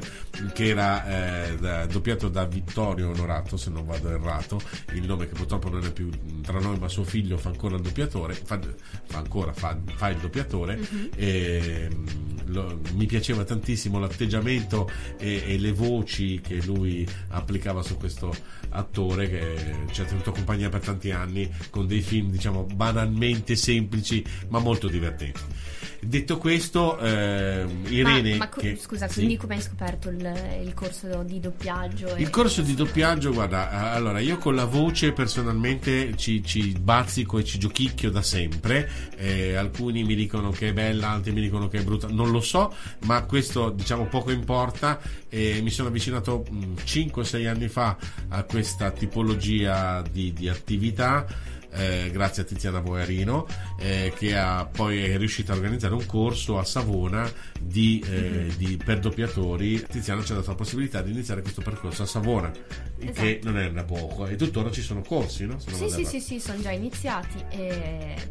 che 0.53 0.67
era 0.67 1.45
eh, 1.45 1.57
da, 1.57 1.85
doppiato 1.85 2.27
da 2.27 2.43
Vittorio 2.45 3.09
Onorato, 3.09 3.55
se 3.55 3.69
non 3.69 3.85
vado 3.85 4.09
errato, 4.09 4.59
il 4.93 5.05
nome 5.05 5.27
che 5.27 5.33
purtroppo 5.33 5.51
purtroppo 5.53 5.69
non 5.69 5.85
è 5.85 5.91
più 5.91 6.09
tra 6.41 6.59
noi, 6.59 6.77
ma 6.79 6.87
suo 6.87 7.03
figlio 7.03 7.37
fa 7.37 7.49
ancora 7.49 7.75
il 7.75 7.81
doppiatore, 7.81 8.33
fa, 8.33 8.59
fa 9.05 9.17
ancora, 9.17 9.53
fa, 9.53 9.77
fa, 9.95 10.09
il 10.09 10.17
doppiatore. 10.17 10.75
Uh-huh. 10.75 11.09
E, 11.15 11.89
lo, 12.45 12.79
mi 12.93 13.05
piaceva 13.05 13.43
tantissimo 13.43 13.99
l'atteggiamento 13.99 14.89
e, 15.17 15.43
e, 15.47 15.57
le 15.57 15.71
voci 15.71 16.41
che 16.41 16.61
lui 16.63 17.07
applicava 17.29 17.81
su 17.81 17.97
questo 17.97 18.35
attore 18.69 19.29
che 19.29 19.55
ci 19.91 20.01
ha 20.01 20.05
tenuto 20.05 20.31
compagnia 20.31 20.69
per 20.69 20.81
tanti 20.81 21.11
anni 21.11 21.49
con 21.69 21.87
dei 21.87 22.01
film, 22.01 22.29
diciamo, 22.29 22.63
banalmente 22.63 23.55
semplici, 23.55 24.23
ma 24.49 24.59
molto 24.59 24.87
divertenti. 24.87 25.41
Detto 26.05 26.37
questo, 26.37 26.97
eh, 26.99 27.65
Irene. 27.87 28.31
Ma, 28.31 28.37
ma 28.37 28.49
che, 28.49 28.77
scusa, 28.77 29.07
sì? 29.07 29.15
quindi 29.15 29.37
come 29.37 29.55
hai 29.55 29.61
scoperto 29.61 30.09
il, 30.09 30.61
il 30.63 30.73
corso 30.73 31.23
di 31.23 31.39
doppiaggio? 31.39 32.15
Il 32.17 32.29
corso 32.29 32.61
di 32.61 32.75
doppiaggio, 32.75 33.31
guarda, 33.31 33.91
allora 33.91 34.19
io 34.19 34.37
con 34.37 34.55
la 34.55 34.65
voce 34.65 35.11
personalmente 35.13 36.15
ci, 36.15 36.43
ci 36.43 36.75
bazzico 36.79 37.37
e 37.39 37.43
ci 37.43 37.57
giochicchio 37.57 38.11
da 38.11 38.21
sempre. 38.21 38.89
Eh, 39.15 39.55
alcuni 39.55 40.03
mi 40.03 40.15
dicono 40.15 40.51
che 40.51 40.69
è 40.69 40.73
bella, 40.73 41.09
altri 41.09 41.31
mi 41.31 41.41
dicono 41.41 41.67
che 41.67 41.79
è 41.79 41.83
brutta, 41.83 42.07
non 42.09 42.31
lo 42.31 42.41
so, 42.41 42.73
ma 43.05 43.23
questo 43.23 43.69
diciamo 43.69 44.05
poco 44.05 44.31
importa. 44.31 44.99
Eh, 45.29 45.61
mi 45.61 45.69
sono 45.69 45.87
avvicinato 45.87 46.45
5-6 46.85 47.47
anni 47.47 47.67
fa 47.67 47.97
a 48.29 48.43
questa 48.43 48.91
tipologia 48.91 50.03
di, 50.11 50.33
di 50.33 50.49
attività 50.49 51.25
eh, 51.75 52.09
grazie 52.11 52.43
a 52.43 52.45
Tiziana 52.45 52.81
Boiarino 52.81 53.47
eh, 53.79 54.13
che 54.15 54.37
ha 54.37 54.65
poi 54.65 55.03
è 55.03 55.17
riuscita 55.17 55.53
a 55.53 55.55
organizzare 55.55 55.93
un 55.93 56.05
corso 56.05 56.57
a 56.59 56.63
Savona 56.63 57.29
di, 57.59 58.03
eh, 58.07 58.51
di, 58.57 58.77
per 58.77 58.99
doppiatori. 58.99 59.85
Tiziana 59.85 60.23
ci 60.23 60.31
ha 60.31 60.35
dato 60.35 60.49
la 60.49 60.55
possibilità 60.55 61.01
di 61.01 61.11
iniziare 61.11 61.41
questo 61.41 61.61
percorso 61.61 62.03
a 62.03 62.05
Savona, 62.05 62.51
esatto. 62.99 63.21
che 63.21 63.39
non 63.43 63.57
è 63.57 63.71
da 63.71 63.83
poco, 63.83 64.27
e 64.27 64.35
tuttora 64.35 64.71
ci 64.71 64.81
sono 64.81 65.01
corsi, 65.01 65.45
no? 65.45 65.57
Sì, 65.59 65.89
sì, 65.89 66.05
sì, 66.05 66.19
sì, 66.19 66.39
sono 66.39 66.61
già 66.61 66.71
iniziati. 66.71 67.43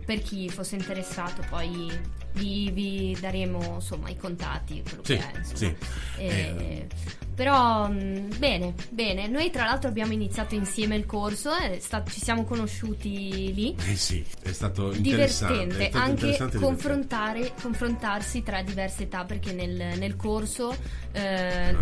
per 0.04 0.20
chi 0.20 0.48
fosse 0.48 0.76
interessato, 0.76 1.42
poi 1.48 1.90
vi, 2.34 2.70
vi 2.70 3.16
daremo 3.20 3.74
insomma 3.74 4.08
i 4.08 4.16
contatti, 4.16 4.82
sì, 5.02 5.14
è. 5.14 5.30
Sì. 5.42 5.74
Eh, 6.16 6.86
però 7.34 7.88
mm, 7.88 8.30
bene, 8.38 8.74
bene. 8.90 9.28
Noi 9.28 9.50
tra 9.50 9.64
l'altro 9.64 9.88
abbiamo 9.88 10.12
iniziato 10.12 10.54
insieme 10.54 10.96
il 10.96 11.06
corso, 11.06 11.54
eh, 11.56 11.78
sta, 11.80 12.02
ci 12.04 12.20
siamo 12.20 12.44
conosciuti 12.44 13.31
lì. 13.34 13.74
Eh 13.86 13.96
sì, 13.96 14.24
è 14.42 14.52
stato 14.52 14.90
divertente 14.90 15.76
è 15.76 15.88
stato 15.90 15.98
anche 15.98 16.26
interessante 16.26 16.58
confrontare, 16.58 17.52
confrontarsi 17.60 18.42
tra 18.42 18.62
diverse 18.62 19.04
età 19.04 19.24
perché 19.24 19.52
nel, 19.52 19.98
nel 19.98 20.16
corso 20.16 20.74
eh, 21.12 21.74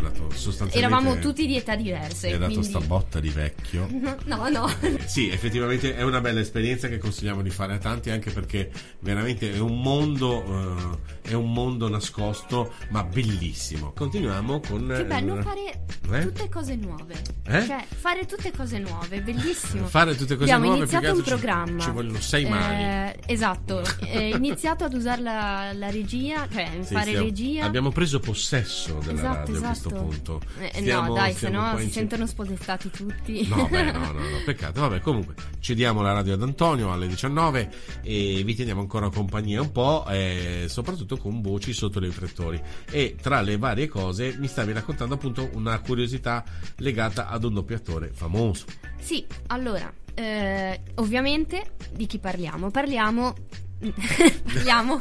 eravamo 0.73 1.19
tutti 1.19 1.47
di 1.47 1.57
età 1.57 1.77
diverse. 1.77 2.29
Mi 2.29 2.35
ha 2.35 2.39
dato 2.39 2.53
quindi... 2.53 2.69
sta 2.69 2.81
botta 2.81 3.21
di 3.21 3.31
vecchio. 3.31 3.89
No, 4.31 4.49
no. 4.49 4.69
Eh, 4.81 4.99
sì, 5.07 5.29
effettivamente 5.29 5.97
è 5.97 6.03
una 6.03 6.21
bella 6.21 6.41
esperienza 6.41 6.89
che 6.89 6.99
consigliamo 6.99 7.43
di 7.43 7.51
fare 7.51 7.75
a 7.75 7.79
tanti 7.79 8.11
anche 8.11 8.31
perché 8.31 8.71
veramente 9.01 9.53
è 9.53 9.59
un 9.59 9.81
mondo, 9.81 10.39
uh, 10.39 10.99
è 11.21 11.33
un 11.33 11.53
mondo 11.53 11.89
nascosto 11.89 12.73
ma 12.91 13.03
bellissimo. 13.03 13.93
Continuiamo 13.93 14.61
con... 14.61 14.93
Che 14.95 15.05
bello 15.05 15.43
fare 15.43 15.73
eh? 16.13 16.23
tutte 16.23 16.49
cose 16.49 16.77
nuove. 16.77 17.15
Eh? 17.47 17.67
Cioè, 17.67 17.85
fare 17.89 18.27
tutte 18.27 18.53
cose 18.53 18.79
nuove, 18.79 19.21
bellissimo. 19.21 19.87
Fare 19.87 20.15
tutte 20.15 20.37
cose 20.37 20.53
Abbiamo 20.53 20.77
nuove. 20.77 20.85
Abbiamo 20.85 21.07
iniziato 21.07 21.17
un 21.17 21.25
ci, 21.25 21.31
programma. 21.41 21.83
Ci 21.83 21.91
vogliono 21.91 22.21
sei 22.21 22.49
mani. 22.49 22.83
Eh, 22.83 23.19
esatto. 23.27 23.83
È 23.99 24.19
iniziato 24.19 24.85
ad 24.85 24.95
usare 24.95 25.23
la, 25.23 25.73
la 25.73 25.91
regia, 25.91 26.47
cioè 26.51 26.71
sì, 26.81 26.93
fare 26.93 27.09
stiamo, 27.09 27.25
regia. 27.25 27.65
Abbiamo 27.65 27.91
preso 27.91 28.21
possesso 28.21 29.01
della 29.05 29.19
esatto, 29.19 29.37
radio 29.39 29.55
esatto. 29.55 29.67
a 29.67 29.69
questo 29.69 29.89
punto. 29.91 30.41
Eh, 30.59 30.71
stiamo, 30.81 31.09
no, 31.09 31.15
dai, 31.15 31.33
se 31.33 31.49
no 31.49 31.79
si 31.79 31.91
sentono 31.91 32.27
spodestati 32.27 32.91
tutti. 32.91 33.47
No, 33.49 33.67
beh, 33.69 33.91
no, 33.91 33.99
no, 33.99 34.13
no, 34.13 34.21
peccato. 34.45 34.81
Vabbè, 34.81 35.01
comunque, 35.01 35.35
cediamo 35.59 36.03
la 36.03 36.13
radio 36.13 36.35
ad 36.35 36.43
Antonio 36.43 36.93
alle 36.93 37.09
19 37.09 37.71
e 38.03 38.43
vi 38.45 38.55
teniamo 38.55 38.81
ancora 38.81 39.09
compagnia 39.09 39.61
un 39.61 39.73
po', 39.73 40.05
eh, 40.09 40.67
soprattutto 40.69 41.17
con 41.17 41.41
voci 41.41 41.73
sotto 41.73 41.99
i 41.99 42.03
riflettori. 42.03 42.61
E 42.91 43.17
tra 43.21 43.41
le 43.41 43.57
varie 43.57 43.89
cose 43.89 44.37
mi 44.39 44.47
stavi 44.47 44.73
raccontando 44.73 45.15
appunto 45.15 45.49
una 45.55 45.79
curiosità 45.81 46.45
legata 46.77 47.29
ad 47.29 47.45
un 47.45 47.55
doppiatore 47.55 48.11
famoso. 48.13 48.67
Sì, 49.01 49.25
allora, 49.47 49.93
eh, 50.15 50.81
ovviamente 50.97 51.73
di 51.93 52.07
chi 52.07 52.19
parliamo? 52.19 52.71
Parliamo 52.71 53.35
parliamo 54.53 55.01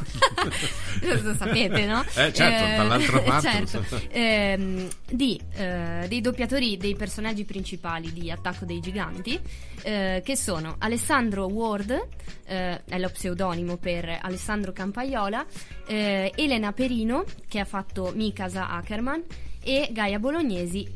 lo 1.02 1.34
sapete 1.34 1.84
no? 1.84 2.02
Eh, 2.14 2.32
certo, 2.32 2.64
eh, 2.64 2.76
dall'altra 2.76 3.20
parte 3.20 3.66
certo, 3.66 4.00
ehm, 4.08 4.88
di, 5.10 5.38
eh, 5.52 6.06
dei 6.08 6.20
doppiatori 6.22 6.78
dei 6.78 6.96
personaggi 6.96 7.44
principali 7.44 8.10
di 8.10 8.30
Attacco 8.30 8.64
dei 8.64 8.80
Giganti 8.80 9.38
eh, 9.82 10.22
che 10.24 10.36
sono 10.36 10.76
Alessandro 10.78 11.46
Ward 11.46 12.08
eh, 12.46 12.82
è 12.84 12.98
lo 12.98 13.10
pseudonimo 13.10 13.76
per 13.76 14.18
Alessandro 14.22 14.72
Campaiola 14.72 15.44
eh, 15.86 16.32
Elena 16.34 16.72
Perino 16.72 17.24
che 17.48 17.60
ha 17.60 17.66
fatto 17.66 18.12
Mikasa 18.14 18.70
Ackerman 18.70 19.22
e 19.62 19.90
Gaia 19.92 20.18
Bolognesi 20.18 20.88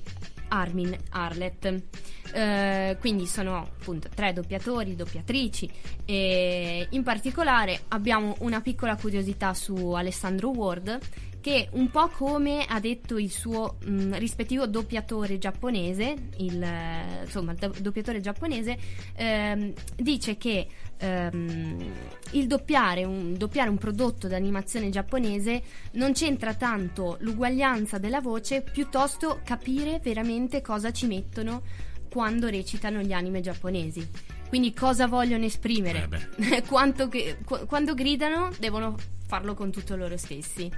Armin 0.49 0.97
Arlet. 1.11 1.83
Eh, 2.33 2.97
quindi 2.99 3.27
sono 3.27 3.57
appunto 3.57 4.09
tre 4.13 4.33
doppiatori, 4.33 4.97
doppiatrici 4.97 5.71
e 6.05 6.87
in 6.91 7.03
particolare 7.03 7.83
abbiamo 7.89 8.35
una 8.41 8.61
piccola 8.61 8.97
curiosità 8.97 9.55
su 9.55 9.93
Alessandro 9.93 10.51
Ward 10.51 10.99
che 11.45 11.69
un 11.73 11.91
po' 11.91 12.09
come 12.09 12.65
ha 12.67 12.81
detto 12.81 13.19
il 13.19 13.31
suo 13.31 13.77
mh, 13.85 13.93
mm, 13.93 14.13
rispettivo 14.15 14.67
doppiatore 14.67 15.37
giapponese, 15.37 16.31
il, 16.39 16.67
insomma, 17.23 17.53
il 17.53 17.71
doppiatore 17.83 18.21
giapponese, 18.21 18.79
ehm, 19.15 19.75
dice 19.95 20.39
che 20.39 20.67
ehm, 21.05 21.93
il 22.33 22.47
doppiare 22.47 23.05
un, 23.05 23.35
doppiare 23.37 23.69
un 23.69 23.79
prodotto 23.79 24.27
d'animazione 24.27 24.91
giapponese 24.91 25.63
non 25.93 26.13
c'entra 26.13 26.55
tanto 26.55 27.17
l'uguaglianza 27.21 27.99
della 27.99 28.21
voce, 28.21 28.63
piuttosto 28.63 29.41
capire 29.45 30.01
veramente 30.03 30.63
cosa 30.63 30.91
ci 30.91 31.07
mettono 31.07 31.63
quando 32.09 32.49
recitano 32.49 33.01
gli 33.01 33.13
anime 33.13 33.41
giapponesi. 33.41 34.09
Quindi 34.49 34.73
cosa 34.73 35.07
vogliono 35.07 35.45
esprimere? 35.45 36.09
Eh 36.37 36.63
che, 37.09 37.39
qu- 37.45 37.67
quando 37.67 37.95
gridano 37.95 38.51
devono 38.59 38.97
farlo 39.27 39.55
con 39.55 39.71
tutto 39.71 39.97
loro 39.97 40.17
stessi. 40.17 40.71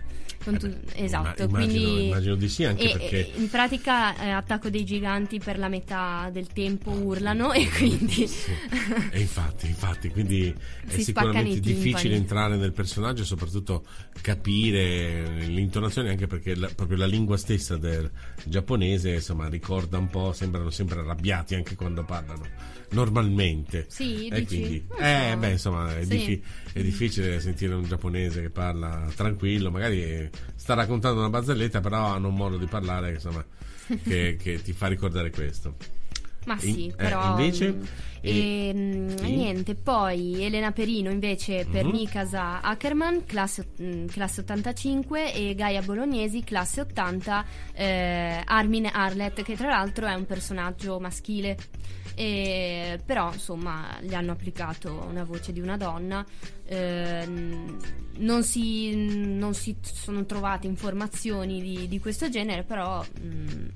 Eh 0.51 0.59
tu- 0.59 0.75
esatto, 0.95 1.45
immagino, 1.45 1.73
quindi 1.73 2.07
immagino 2.07 2.35
di 2.35 2.49
sì 2.49 2.65
anche 2.65 2.91
e, 2.91 2.99
perché 2.99 3.33
in 3.37 3.49
pratica 3.49 4.17
eh, 4.17 4.31
attacco 4.31 4.69
dei 4.71 4.85
giganti 4.85 5.39
per 5.39 5.59
la 5.59 5.69
metà 5.69 6.29
del 6.33 6.47
tempo 6.49 6.91
urlano 6.91 7.53
e 7.53 7.69
quindi 7.69 8.27
sì. 8.27 8.51
e 9.11 9.21
infatti, 9.21 9.67
infatti, 9.67 10.11
quindi 10.11 10.53
è 10.87 10.99
sicuramente 10.99 11.61
difficile 11.61 12.15
entrare 12.15 12.57
nel 12.57 12.73
personaggio 12.73 13.23
e 13.23 13.27
soprattutto 13.27 13.85
capire 14.21 15.45
l'intonazione 15.47 16.11
anche 16.11 16.27
perché 16.27 16.55
la, 16.55 16.69
proprio 16.75 16.99
la 16.99 17.07
lingua 17.07 17.37
stessa 17.37 17.77
del 17.77 18.11
giapponese 18.45 19.15
insomma 19.15 19.49
ricorda 19.49 19.99
un 19.99 20.09
po', 20.09 20.33
sembrano 20.33 20.71
sempre 20.71 21.01
arrabbiati 21.01 21.55
anche 21.55 21.75
quando 21.75 22.05
parlano 22.05 22.76
normalmente. 22.91 23.87
Sì, 23.89 24.29
e 24.29 24.41
dici? 24.41 24.57
quindi, 24.57 24.87
eh, 24.99 25.37
beh, 25.37 25.51
insomma, 25.51 25.97
è, 25.97 26.03
sì. 26.03 26.09
diffi- 26.09 26.43
è, 26.73 26.83
difficile 26.83 27.41
sentire 27.41 27.75
un 27.75 27.85
giapponese 27.85 28.43
che 28.43 28.51
parla 28.51 29.09
tranquillo, 29.15 29.71
magari 29.71 30.29
sta 30.55 30.75
raccontando 30.75 31.21
una 31.21 31.31
barzelletta, 31.31 31.81
però 31.81 32.07
hanno 32.07 32.29
un 32.29 32.37
modo 32.37 32.57
di 32.57 32.67
parlare 32.67 33.13
insomma, 33.15 33.45
che, 34.03 34.37
che 34.41 34.63
ti 34.63 34.73
fa 34.73 34.87
ricordare 34.87 35.31
questo. 35.31 35.77
Ma 36.47 36.57
sì, 36.59 36.85
In, 36.85 36.95
però. 36.95 37.23
Eh, 37.23 37.31
invece. 37.31 37.79
E, 38.21 38.69
e 38.69 39.15
sì. 39.17 39.35
niente, 39.35 39.75
poi 39.75 40.45
Elena 40.45 40.73
Perino 40.73 41.11
invece 41.11 41.67
per 41.71 41.85
mm-hmm. 41.85 41.95
Mikasa 41.95 42.61
Ackerman, 42.61 43.25
classe, 43.25 43.69
mm, 43.81 44.07
classe, 44.07 44.41
85, 44.41 45.35
e 45.35 45.55
Gaia 45.55 45.83
Bolognesi, 45.83 46.43
classe 46.43 46.81
80, 46.81 47.45
eh, 47.75 48.43
Armin 48.45 48.87
Arlet, 48.87 49.43
che 49.43 49.57
tra 49.57 49.69
l'altro 49.69 50.07
è 50.07 50.15
un 50.15 50.27
personaggio 50.27 50.99
maschile. 50.99 51.57
E, 52.19 52.99
però 53.05 53.31
insomma 53.31 53.99
gli 54.01 54.15
hanno 54.15 54.33
applicato 54.33 55.05
una 55.07 55.23
voce 55.23 55.53
di 55.53 55.61
una 55.61 55.77
donna 55.77 56.25
eh, 56.65 57.27
non, 57.27 58.43
si, 58.43 59.15
non, 59.37 59.53
si, 59.53 59.77
sono 59.83 60.25
trovate 60.25 60.67
informazioni 60.67 61.61
di, 61.61 61.87
di 61.87 61.99
questo 61.99 62.31
genere 62.31 62.63
però 62.63 63.05
mh, 63.21 63.67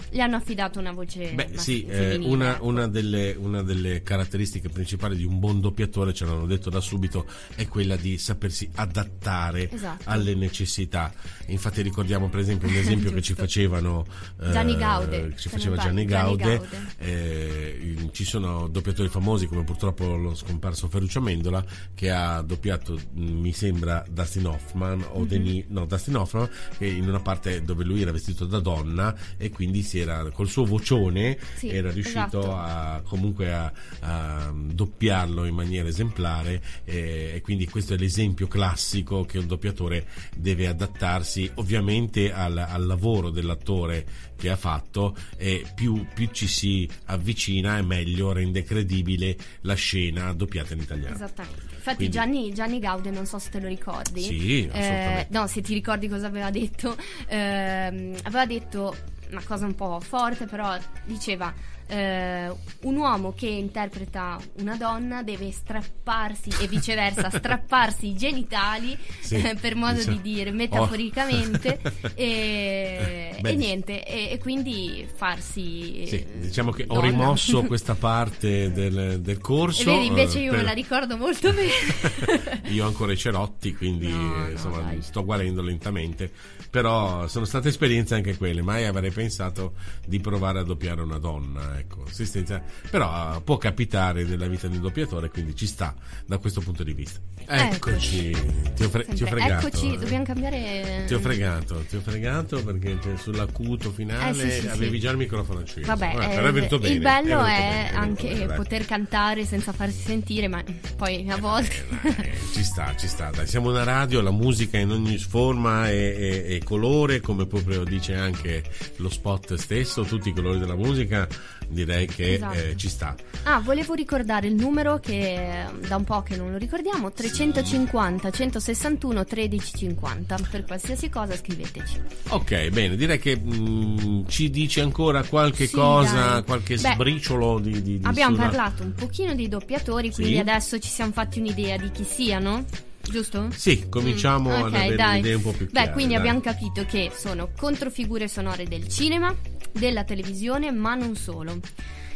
mm, 0.00 0.06
gli 0.10 0.20
hanno 0.20 0.36
affidato 0.36 0.78
una 0.78 0.92
voce 0.92 1.32
Beh, 1.32 1.50
sì, 1.54 1.84
eh, 1.84 2.16
una, 2.16 2.56
ecco. 2.56 2.66
una, 2.66 2.86
delle, 2.86 3.34
una, 3.38 3.62
delle, 3.62 4.02
caratteristiche 4.02 4.68
principali 4.68 5.16
di 5.16 5.24
un 5.24 5.38
buon 5.38 5.60
doppiatore, 5.60 6.12
ce 6.12 6.24
l'hanno 6.24 6.46
detto 6.46 6.70
da 6.70 6.80
subito, 6.80 7.26
è 7.54 7.66
quella 7.68 7.96
di 7.96 8.18
sapersi 8.18 8.68
adattare 8.74 9.70
esatto. 9.70 10.04
alle 10.06 10.34
necessità. 10.34 11.12
Infatti 11.46 11.82
ricordiamo 11.82 12.28
per 12.28 12.40
esempio 12.40 12.68
un 12.68 12.76
esempio 12.76 13.12
che 13.12 13.22
ci 13.22 13.34
facevano 13.34 14.06
eh, 14.40 14.50
Gianni 14.50 14.76
Gaude, 14.76 15.34
ci 15.36 15.48
faceva 15.48 15.76
Gianni 15.76 16.04
Gaude, 16.04 16.42
Gianni 16.42 16.68
Gaude. 16.68 16.94
Eh, 16.98 18.08
ci 18.12 18.24
sono 18.24 18.68
doppiatori 18.68 19.08
famosi 19.08 19.46
come 19.46 19.64
purtroppo 19.64 20.16
lo 20.16 20.34
scomparso 20.34 20.88
Ferruccio 20.88 21.18
Amendola 21.18 21.64
che 21.94 22.10
ha 22.10 22.42
doppiato 22.42 22.98
mi 23.14 23.52
sembra 23.52 24.04
Dustin 24.10 24.46
Hoffman 24.46 25.04
o 25.10 25.18
mm-hmm. 25.18 25.28
Denis, 25.28 25.64
no 25.68 25.86
Dustin 25.86 26.16
Hoffman 26.16 26.48
in 26.78 27.08
una 27.08 27.20
parte 27.20 27.62
dove 27.62 27.84
lui 27.84 28.02
era 28.02 28.12
vestito 28.12 28.44
da 28.44 28.60
donna 28.60 29.14
e 29.36 29.50
quindi 29.50 29.82
si 29.90 29.98
era 29.98 30.30
col 30.30 30.48
suo 30.48 30.64
vocione 30.64 31.36
sì, 31.56 31.68
era 31.68 31.90
riuscito 31.90 32.38
esatto. 32.38 32.54
a 32.54 33.02
comunque 33.04 33.52
a, 33.52 33.72
a, 34.00 34.52
doppiarlo 34.54 35.46
in 35.46 35.54
maniera 35.54 35.88
esemplare 35.88 36.62
eh, 36.84 37.32
e 37.34 37.40
quindi 37.40 37.66
questo 37.66 37.94
è 37.94 37.96
l'esempio 37.96 38.46
classico 38.46 39.24
che 39.24 39.38
un 39.38 39.48
doppiatore 39.48 40.06
deve 40.36 40.68
adattarsi 40.68 41.50
ovviamente 41.54 42.32
al, 42.32 42.56
al 42.56 42.86
lavoro 42.86 43.30
dell'attore 43.30 44.28
che 44.40 44.48
ha 44.48 44.56
fatto 44.56 45.14
e 45.36 45.66
più, 45.74 46.06
più, 46.14 46.28
ci 46.32 46.46
si 46.46 46.88
avvicina 47.06 47.76
e 47.76 47.82
meglio 47.82 48.32
rende 48.32 48.62
credibile 48.62 49.36
la 49.62 49.74
scena 49.74 50.32
doppiata 50.32 50.72
in 50.72 50.80
italiano. 50.80 51.14
Esattamente. 51.14 51.74
Infatti 51.74 51.96
Quindi... 51.96 52.14
Gianni, 52.14 52.54
Gianni 52.54 52.78
Gaude, 52.78 53.10
non 53.10 53.26
so 53.26 53.38
se 53.38 53.50
te 53.50 53.60
lo 53.60 53.68
ricordi. 53.68 54.22
Sì, 54.22 54.66
eh, 54.72 55.26
no, 55.28 55.46
se 55.46 55.60
ti 55.60 55.74
ricordi 55.74 56.08
cosa 56.08 56.26
aveva 56.26 56.50
detto. 56.50 56.96
Eh, 57.26 58.16
aveva 58.22 58.46
detto 58.46 58.96
una 59.30 59.42
cosa 59.44 59.66
un 59.66 59.74
po' 59.74 60.00
forte, 60.00 60.46
però 60.46 60.76
diceva 61.04 61.52
eh, 61.90 62.52
un 62.82 62.96
uomo 62.96 63.32
che 63.32 63.48
interpreta 63.48 64.38
una 64.58 64.76
donna 64.76 65.24
deve 65.24 65.50
strapparsi 65.50 66.50
e 66.60 66.68
viceversa 66.68 67.30
strapparsi 67.36 68.08
i 68.08 68.16
genitali 68.16 68.96
sì, 69.20 69.34
eh, 69.34 69.56
per 69.56 69.74
modo 69.74 69.98
diciamo. 69.98 70.16
di 70.16 70.22
dire 70.22 70.52
metaforicamente 70.52 71.80
oh. 71.82 72.10
e, 72.14 73.40
e, 73.42 73.54
niente 73.56 74.04
e, 74.04 74.30
e, 74.30 74.38
quindi 74.38 75.06
farsi 75.12 76.06
sì, 76.06 76.24
diciamo 76.38 76.70
che 76.70 76.86
donna. 76.86 77.00
ho 77.00 77.02
rimosso 77.02 77.62
questa 77.66 77.96
parte 77.96 78.70
del, 78.70 79.20
del 79.20 79.38
corso 79.40 79.90
e 79.90 79.94
vedi 79.94 80.06
invece 80.06 80.38
io 80.38 80.50
per... 80.50 80.60
me 80.60 80.64
la 80.64 80.72
ricordo 80.72 81.16
molto 81.16 81.52
bene 81.52 82.70
io 82.70 82.84
ho 82.84 82.86
ancora 82.86 83.12
i 83.12 83.16
cerotti 83.16 83.74
quindi 83.74 84.08
no, 84.08 84.48
insomma 84.48 84.92
no, 84.92 85.00
sto 85.00 85.24
guarendo 85.24 85.60
lentamente 85.60 86.30
però 86.70 87.26
sono 87.26 87.44
state 87.44 87.68
esperienze 87.68 88.14
anche 88.14 88.36
quelle 88.36 88.62
mai 88.62 88.84
avrei 88.84 89.10
pensato 89.10 89.72
di 90.06 90.20
provare 90.20 90.60
a 90.60 90.62
doppiare 90.62 91.02
una 91.02 91.18
donna 91.18 91.78
ecco, 91.80 92.04
assistenza. 92.06 92.62
Però 92.90 93.36
uh, 93.36 93.42
può 93.42 93.58
capitare 93.58 94.24
nella 94.24 94.46
vita 94.46 94.68
di 94.68 94.76
un 94.76 94.82
doppiatore, 94.82 95.28
quindi 95.28 95.54
ci 95.54 95.66
sta 95.66 95.94
da 96.26 96.38
questo 96.38 96.60
punto 96.60 96.82
di 96.82 96.92
vista. 96.92 97.20
Eccoci, 97.46 98.30
ti, 98.74 98.84
ho 98.84 98.88
fre- 98.88 99.06
ti, 99.06 99.22
ho 99.22 99.26
fregato. 99.26 99.66
Eccoci, 99.66 99.96
dobbiamo 99.96 100.24
cambiare. 100.24 101.04
Ti 101.06 101.14
ho 101.14 101.18
fregato, 101.18 101.84
ti 101.88 101.96
ho 101.96 102.00
fregato 102.00 102.62
perché 102.62 102.98
sull'acuto 103.16 103.90
finale 103.90 104.44
eh, 104.44 104.50
sì, 104.50 104.60
sì, 104.60 104.68
avevi 104.68 104.92
sì. 104.92 105.00
già 105.00 105.10
il 105.10 105.16
microfono 105.16 105.60
acceso. 105.60 105.86
Vabbè, 105.86 106.14
eh, 106.14 106.28
però 106.28 106.46
è 106.46 106.52
venuto 106.52 106.78
bene. 106.78 106.94
Il 106.94 107.00
bello 107.00 107.44
è, 107.44 107.88
bene, 107.88 107.96
anche 107.96 108.28
bene, 108.28 108.54
poter 108.54 108.84
cantare 108.84 109.44
senza 109.44 109.72
farsi 109.72 110.00
sentire, 110.00 110.46
ma 110.46 110.62
poi 110.96 111.28
a 111.28 111.38
volte. 111.38 111.84
Eh, 112.02 112.14
dai, 112.14 112.38
ci 112.52 112.62
sta, 112.62 112.94
ci 112.96 113.08
sta. 113.08 113.30
Dai, 113.30 113.46
siamo 113.46 113.70
una 113.70 113.82
radio, 113.82 114.20
la 114.20 114.30
musica 114.30 114.78
in 114.78 114.90
ogni 114.90 115.18
forma 115.18 115.90
e, 115.90 115.96
e, 115.96 116.54
e 116.54 116.62
colore, 116.62 117.20
come 117.20 117.46
proprio 117.46 117.82
dice 117.84 118.14
anche 118.14 118.62
lo 118.96 119.08
spot 119.08 119.54
stesso, 119.54 120.04
tutti 120.04 120.28
i 120.28 120.32
colori 120.32 120.58
della 120.58 120.76
musica 120.76 121.26
direi 121.70 122.06
che 122.06 122.34
esatto. 122.34 122.58
eh, 122.58 122.76
ci 122.76 122.88
sta. 122.88 123.14
Ah, 123.44 123.60
volevo 123.60 123.94
ricordare 123.94 124.48
il 124.48 124.54
numero 124.54 124.98
che 124.98 125.64
da 125.86 125.96
un 125.96 126.04
po' 126.04 126.22
che 126.22 126.36
non 126.36 126.50
lo 126.50 126.58
ricordiamo, 126.58 127.10
350 127.12 128.30
161 128.30 129.24
1350. 129.28 130.38
Per 130.50 130.64
qualsiasi 130.64 131.08
cosa 131.08 131.36
scriveteci. 131.36 132.00
Ok, 132.28 132.68
bene, 132.68 132.96
direi 132.96 133.18
che 133.18 133.36
mh, 133.36 133.52
mm, 133.52 134.22
ci 134.26 134.50
dici 134.50 134.80
ancora 134.80 135.22
qualche 135.24 135.66
sì, 135.66 135.74
cosa, 135.74 136.12
dai. 136.12 136.44
qualche 136.44 136.76
Beh, 136.76 136.92
sbriciolo 136.92 137.58
di, 137.58 137.82
di, 137.82 137.98
di 137.98 138.06
Abbiamo 138.06 138.34
sulla... 138.34 138.48
parlato 138.48 138.82
un 138.82 138.92
pochino 138.92 139.34
di 139.34 139.48
doppiatori, 139.48 140.10
quindi 140.12 140.34
sì. 140.34 140.38
adesso 140.38 140.78
ci 140.78 140.88
siamo 140.88 141.12
fatti 141.12 141.38
un'idea 141.38 141.76
di 141.76 141.90
chi 141.90 142.04
siano 142.04 142.64
giusto? 143.10 143.48
Sì, 143.54 143.88
cominciamo 143.88 144.50
mm, 144.50 144.52
okay, 144.52 144.66
ad 144.66 144.74
avere 144.74 144.96
dai. 144.96 145.18
idee 145.18 145.34
un 145.34 145.42
po' 145.42 145.52
più 145.52 145.68
chiare. 145.68 145.86
Beh, 145.86 145.92
quindi 145.92 146.12
dai. 146.12 146.20
abbiamo 146.22 146.40
capito 146.40 146.84
che 146.84 147.10
sono 147.14 147.50
controfigure 147.56 148.28
sonore 148.28 148.64
del 148.64 148.88
cinema, 148.88 149.34
della 149.72 150.04
televisione, 150.04 150.70
ma 150.70 150.94
non 150.94 151.16
solo. 151.16 151.58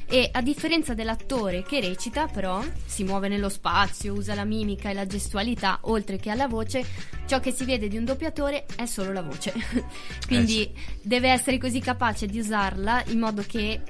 E 0.06 0.28
a 0.30 0.42
differenza 0.42 0.92
dell'attore 0.92 1.62
che 1.62 1.80
recita, 1.80 2.26
però, 2.26 2.62
si 2.84 3.04
muove 3.04 3.28
nello 3.28 3.48
spazio, 3.48 4.12
usa 4.12 4.34
la 4.34 4.44
mimica 4.44 4.90
e 4.90 4.94
la 4.94 5.06
gestualità, 5.06 5.78
oltre 5.82 6.18
che 6.18 6.30
alla 6.30 6.46
voce, 6.46 6.84
ciò 7.26 7.40
che 7.40 7.52
si 7.52 7.64
vede 7.64 7.88
di 7.88 7.96
un 7.96 8.04
doppiatore 8.04 8.66
è 8.76 8.84
solo 8.86 9.12
la 9.12 9.22
voce. 9.22 9.52
Quindi 10.26 10.62
eh 10.62 10.72
sì. 10.74 10.98
deve 11.02 11.30
essere 11.30 11.58
così 11.58 11.80
capace 11.80 12.26
di 12.26 12.38
usarla 12.38 13.02
in 13.06 13.18
modo 13.18 13.42
che 13.46 13.80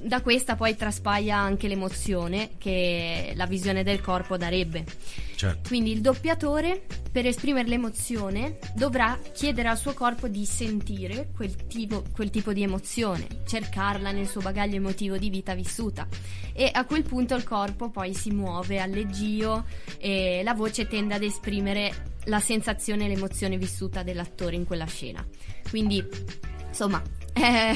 da 0.00 0.20
questa 0.20 0.56
poi 0.56 0.76
traspaia 0.76 1.36
anche 1.36 1.68
l'emozione 1.68 2.50
che 2.58 3.32
la 3.34 3.46
visione 3.46 3.82
del 3.82 4.00
corpo 4.00 4.36
darebbe. 4.36 4.84
Certo. 5.42 5.70
Quindi 5.70 5.90
il 5.90 6.00
doppiatore, 6.00 6.86
per 7.10 7.26
esprimere 7.26 7.66
l'emozione, 7.66 8.58
dovrà 8.76 9.18
chiedere 9.32 9.66
al 9.66 9.76
suo 9.76 9.92
corpo 9.92 10.28
di 10.28 10.44
sentire 10.44 11.30
quel 11.34 11.66
tipo, 11.66 12.04
quel 12.14 12.30
tipo 12.30 12.52
di 12.52 12.62
emozione, 12.62 13.26
cercarla 13.44 14.12
nel 14.12 14.28
suo 14.28 14.40
bagaglio 14.40 14.76
emotivo 14.76 15.16
di 15.16 15.30
vita 15.30 15.56
vissuta. 15.56 16.06
E 16.52 16.70
a 16.72 16.84
quel 16.84 17.02
punto 17.02 17.34
il 17.34 17.42
corpo 17.42 17.90
poi 17.90 18.14
si 18.14 18.30
muove 18.30 18.78
allegio 18.78 19.64
e 19.98 20.42
la 20.44 20.54
voce 20.54 20.86
tende 20.86 21.14
ad 21.14 21.24
esprimere 21.24 22.12
la 22.26 22.38
sensazione 22.38 23.06
e 23.06 23.08
l'emozione 23.08 23.58
vissuta 23.58 24.04
dell'attore 24.04 24.54
in 24.54 24.64
quella 24.64 24.86
scena. 24.86 25.26
Quindi, 25.68 26.06
insomma, 26.68 27.02
è, 27.34 27.72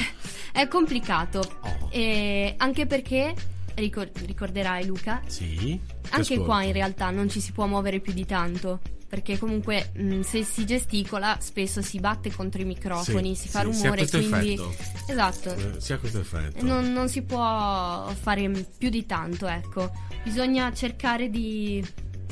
è 0.53 0.67
complicato. 0.69 1.39
Oh. 1.39 1.89
anche 1.91 2.85
perché, 2.85 3.35
ricorderai 3.77 4.85
Luca? 4.85 5.21
Sì. 5.27 5.79
Anche 6.09 6.33
ascolto. 6.33 6.43
qua 6.43 6.63
in 6.63 6.73
realtà 6.73 7.09
non 7.09 7.29
ci 7.29 7.39
si 7.39 7.51
può 7.51 7.67
muovere 7.67 7.99
più 7.99 8.13
di 8.13 8.25
tanto 8.25 8.79
perché 9.07 9.37
comunque 9.37 9.91
mh, 9.95 10.21
se 10.21 10.43
si 10.43 10.65
gesticola 10.65 11.37
spesso 11.39 11.81
si 11.81 11.99
batte 11.99 12.29
contro 12.31 12.61
i 12.61 12.65
microfoni, 12.65 13.35
sì, 13.35 13.43
si 13.43 13.47
fa 13.47 13.59
sì, 13.59 13.65
rumore, 13.65 14.05
si 14.05 14.17
quindi 14.17 14.53
effetto. 14.53 14.75
esatto. 15.07 15.53
Eh, 15.53 15.79
si 15.79 15.93
ha 15.93 15.97
questo 15.97 16.19
effetto. 16.19 16.65
Non, 16.65 16.91
non, 16.91 17.07
si 17.07 17.21
può 17.21 18.11
fare 18.19 18.49
più 18.77 18.89
di 18.89 19.05
tanto, 19.05 19.47
ecco. 19.47 19.89
Bisogna 20.23 20.73
cercare 20.73 21.29
di 21.29 21.85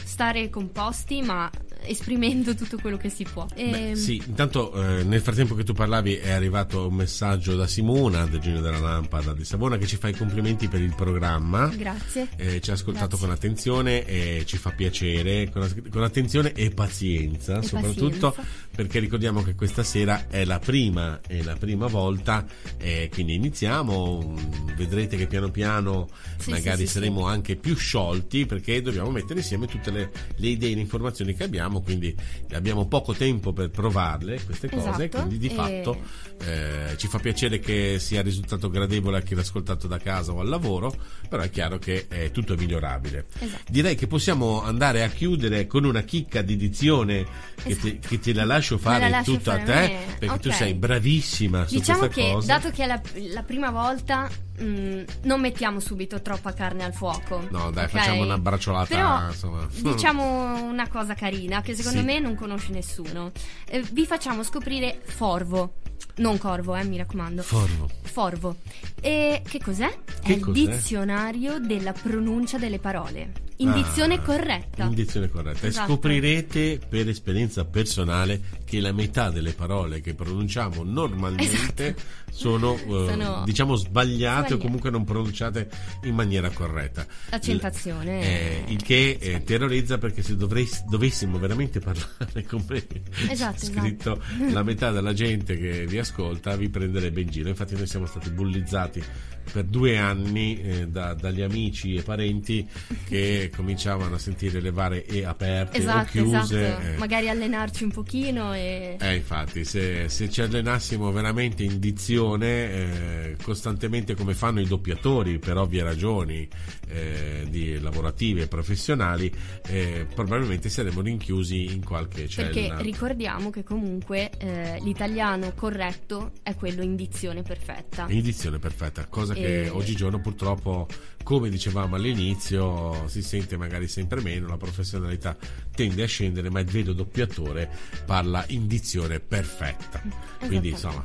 stare 0.03 0.49
composti, 0.49 1.21
ma 1.21 1.49
esprimendo 1.87 2.55
tutto 2.55 2.77
quello 2.77 2.97
che 2.97 3.09
si 3.09 3.25
può. 3.31 3.45
E... 3.55 3.69
Beh, 3.69 3.89
ehm, 3.89 3.93
sì, 3.95 4.21
intanto 4.25 4.73
eh, 4.73 5.03
nel 5.03 5.21
frattempo 5.21 5.55
che 5.55 5.63
tu 5.63 5.73
parlavi 5.73 6.15
è 6.15 6.31
arrivato 6.31 6.87
un 6.87 6.95
messaggio 6.95 7.55
da 7.55 7.67
Simona, 7.67 8.25
del 8.25 8.39
Genio 8.39 8.61
della 8.61 8.79
Lampada 8.79 9.33
di 9.33 9.43
Savona, 9.43 9.77
che 9.77 9.87
ci 9.87 9.97
fa 9.97 10.07
i 10.07 10.13
complimenti 10.13 10.67
per 10.67 10.81
il 10.81 10.93
programma. 10.95 11.67
Grazie. 11.67 12.29
Eh, 12.35 12.61
ci 12.61 12.69
ha 12.69 12.73
ascoltato 12.73 13.17
Grazie. 13.17 13.25
con 13.25 13.35
attenzione 13.35 14.05
e 14.05 14.43
ci 14.45 14.57
fa 14.57 14.71
piacere, 14.71 15.49
con, 15.51 15.67
con 15.89 16.03
attenzione 16.03 16.53
e 16.53 16.69
pazienza, 16.71 17.59
e 17.59 17.63
soprattutto 17.63 18.31
pazienza. 18.31 18.67
perché 18.75 18.99
ricordiamo 18.99 19.43
che 19.43 19.55
questa 19.55 19.83
sera 19.83 20.27
è 20.27 20.45
la 20.45 20.59
prima, 20.59 21.21
è 21.25 21.41
la 21.41 21.55
prima 21.55 21.87
volta, 21.87 22.45
eh, 22.77 23.09
quindi 23.11 23.35
iniziamo, 23.35 24.33
vedrete 24.75 25.17
che 25.17 25.27
piano 25.27 25.49
piano 25.49 26.07
sì, 26.37 26.51
magari 26.51 26.81
sì, 26.81 26.87
sì, 26.87 26.93
saremo 26.93 27.25
anche 27.25 27.55
più 27.55 27.75
sciolti 27.75 28.45
perché 28.45 28.81
dobbiamo 28.81 29.11
mettere 29.11 29.39
insieme 29.39 29.67
tutte 29.67 29.91
le, 29.91 30.11
le 30.35 30.47
idee 30.47 30.71
e 30.71 30.75
le 30.75 30.81
informazioni 30.81 31.33
che 31.33 31.43
abbiamo 31.43 31.74
facciamo, 31.75 31.81
quindi 31.81 32.15
abbiamo 32.53 32.85
poco 32.87 33.13
tempo 33.13 33.51
per 33.53 33.69
provarle 33.69 34.41
queste 34.43 34.69
cose, 34.69 34.89
esatto, 34.89 35.17
quindi 35.17 35.37
di 35.37 35.47
e... 35.47 35.49
fatto 35.49 35.97
eh, 36.39 36.95
ci 36.97 37.07
fa 37.07 37.19
piacere 37.19 37.59
che 37.59 37.97
sia 37.99 38.21
risultato 38.21 38.69
gradevole 38.69 39.17
a 39.17 39.21
chi 39.21 39.35
l'ha 39.35 39.41
ascoltato 39.41 39.87
da 39.87 39.97
casa 39.97 40.31
o 40.31 40.39
al 40.39 40.47
lavoro, 40.47 40.95
però 41.27 41.41
è 41.41 41.49
chiaro 41.49 41.77
che 41.77 42.07
è 42.07 42.31
tutto 42.31 42.55
migliorabile. 42.55 43.25
Esatto. 43.39 43.71
Direi 43.71 43.95
che 43.95 44.07
possiamo 44.07 44.61
andare 44.63 45.03
a 45.03 45.09
chiudere 45.09 45.67
con 45.67 45.83
una 45.83 46.01
chicca 46.01 46.41
di 46.41 46.55
dizione 46.55 47.25
che, 47.61 47.69
esatto. 47.69 47.87
te, 47.87 47.99
che 47.99 48.19
te, 48.19 48.33
la 48.33 48.45
lascio 48.45 48.77
fare 48.77 49.09
la 49.09 49.17
lascio 49.17 49.33
tutta 49.33 49.57
fare 49.57 49.61
a 49.61 49.65
te, 49.65 49.93
me. 49.93 50.05
perché 50.19 50.25
okay. 50.25 50.39
tu 50.39 50.51
sei 50.51 50.73
bravissima 50.73 51.67
su 51.67 51.75
diciamo 51.75 51.99
questa 51.99 52.21
che, 52.21 52.31
cosa. 52.31 52.47
Dato 52.47 52.71
che 52.71 52.83
è 52.83 52.87
la, 52.87 53.01
la 53.33 53.43
prima 53.43 53.71
volta 53.71 54.29
Mm, 54.61 55.03
non 55.23 55.41
mettiamo 55.41 55.79
subito 55.79 56.21
troppa 56.21 56.53
carne 56.53 56.83
al 56.83 56.93
fuoco. 56.93 57.45
No, 57.49 57.71
dai, 57.71 57.85
okay? 57.85 57.87
facciamo 57.87 58.23
una 58.23 58.37
bracciolata. 58.37 58.95
Però, 58.95 59.27
insomma. 59.27 59.67
Diciamo 59.69 60.63
una 60.63 60.87
cosa 60.87 61.13
carina 61.13 61.61
che 61.61 61.75
secondo 61.75 61.99
sì. 61.99 62.05
me 62.05 62.19
non 62.19 62.35
conosce 62.35 62.71
nessuno. 62.71 63.31
Eh, 63.67 63.81
vi 63.91 64.05
facciamo 64.05 64.43
scoprire 64.43 65.01
Forvo. 65.03 65.75
Non 66.17 66.37
corvo, 66.37 66.75
eh, 66.75 66.83
mi 66.85 66.97
raccomando. 66.97 67.41
Forvo. 67.41 67.89
Forvo. 68.03 68.55
E 69.01 69.41
che 69.45 69.59
cos'è? 69.61 69.93
Che 70.23 70.35
È 70.35 70.39
cos'è? 70.39 70.59
il 70.59 70.69
dizionario 70.69 71.59
della 71.59 71.91
pronuncia 71.91 72.57
delle 72.57 72.79
parole. 72.79 73.43
Indizione 73.57 74.15
ah, 74.15 74.21
corretta. 74.21 74.83
Indizione 74.83 75.29
corretta. 75.29 75.67
Esatto. 75.67 75.91
E 75.91 75.93
scoprirete 75.93 76.79
per 76.87 77.07
esperienza 77.07 77.63
personale 77.63 78.41
che 78.65 78.81
la 78.81 78.91
metà 78.91 79.29
delle 79.29 79.53
parole 79.53 80.01
che 80.01 80.13
pronunciamo 80.13 80.83
normalmente 80.83 81.95
esatto. 81.95 82.01
sono, 82.31 82.71
uh, 82.73 83.07
sono, 83.07 83.43
diciamo 83.45 83.75
sbagliate 83.75 84.55
o 84.55 84.57
comunque 84.57 84.89
non 84.89 85.05
pronunciate 85.05 85.69
in 86.03 86.15
maniera 86.15 86.49
corretta. 86.49 87.05
Accentazione. 87.29 88.21
Eh, 88.21 88.63
il 88.67 88.81
che 88.83 89.17
eh, 89.19 89.43
terrorizza 89.43 89.97
perché 89.97 90.21
se 90.21 90.35
dovrei, 90.35 90.67
dovessimo 90.89 91.39
veramente 91.39 91.79
parlare 91.79 92.43
come 92.47 92.83
esatto, 93.29 93.65
scritto 93.65 94.21
esatto. 94.21 94.53
la 94.53 94.63
metà 94.63 94.91
della 94.91 95.13
gente 95.13 95.57
che 95.57 95.85
vi 95.85 95.97
ascolta 95.97 96.57
vi 96.57 96.69
prenderebbe 96.69 97.21
in 97.21 97.29
giro. 97.29 97.47
Infatti 97.47 97.75
noi 97.75 97.87
siamo 97.87 98.05
stati 98.05 98.29
bullizzati 98.31 99.03
per 99.51 99.63
due 99.65 99.97
anni 99.97 100.59
eh, 100.61 100.87
da, 100.87 101.13
dagli 101.13 101.41
amici 101.41 101.95
e 101.95 102.01
parenti 102.01 102.67
che 103.07 103.51
cominciavano 103.55 104.15
a 104.15 104.19
sentire 104.19 104.59
le 104.59 104.71
varie 104.71 105.05
E 105.05 105.23
aperte 105.23 105.77
esatto, 105.77 106.19
o 106.19 106.23
chiuse. 106.23 106.67
Esatto. 106.67 106.87
Eh. 106.87 106.97
Magari 106.97 107.29
allenarci 107.29 107.83
un 107.83 107.91
pochino 107.91 108.53
e... 108.53 108.97
Eh, 108.99 109.15
infatti, 109.15 109.63
se, 109.63 110.09
se 110.09 110.29
ci 110.29 110.41
allenassimo 110.41 111.11
veramente 111.11 111.63
in 111.63 111.79
dizione, 111.79 112.47
eh, 112.47 113.35
costantemente 113.41 114.15
come 114.15 114.33
fanno 114.33 114.59
i 114.59 114.65
doppiatori, 114.65 115.39
per 115.39 115.57
ovvie 115.57 115.83
ragioni 115.83 116.47
eh, 116.87 117.45
di 117.49 117.79
lavorative 117.79 118.43
e 118.43 118.47
professionali, 118.47 119.31
eh, 119.67 120.07
probabilmente 120.13 120.69
saremmo 120.69 121.01
rinchiusi 121.01 121.73
in 121.73 121.83
qualche 121.83 122.27
cella. 122.27 122.49
Perché 122.49 122.81
ricordiamo 122.81 123.49
che 123.49 123.63
comunque 123.63 124.31
eh, 124.37 124.79
l'italiano 124.81 125.53
corretto 125.53 126.31
è 126.41 126.55
quello 126.55 126.81
in 126.81 126.95
dizione 126.95 127.41
perfetta. 127.43 128.07
In 128.09 128.21
dizione 128.21 128.57
perfetta, 128.57 129.05
cosa 129.05 129.33
che 129.35 129.69
oggigiorno 129.69 130.19
purtroppo, 130.19 130.87
come 131.23 131.49
dicevamo 131.49 131.95
all'inizio, 131.95 133.07
si 133.07 133.21
sente 133.21 133.57
magari 133.57 133.87
sempre 133.87 134.21
meno, 134.21 134.47
la 134.47 134.57
professionalità 134.57 135.37
tende 135.73 136.03
a 136.03 136.07
scendere, 136.07 136.49
ma 136.49 136.59
il 136.59 136.65
vero 136.65 136.93
doppiatore 136.93 137.69
parla 138.05 138.43
in 138.49 138.67
dizione 138.67 139.19
perfetta. 139.19 140.01
Quindi 140.39 140.69
insomma 140.69 141.03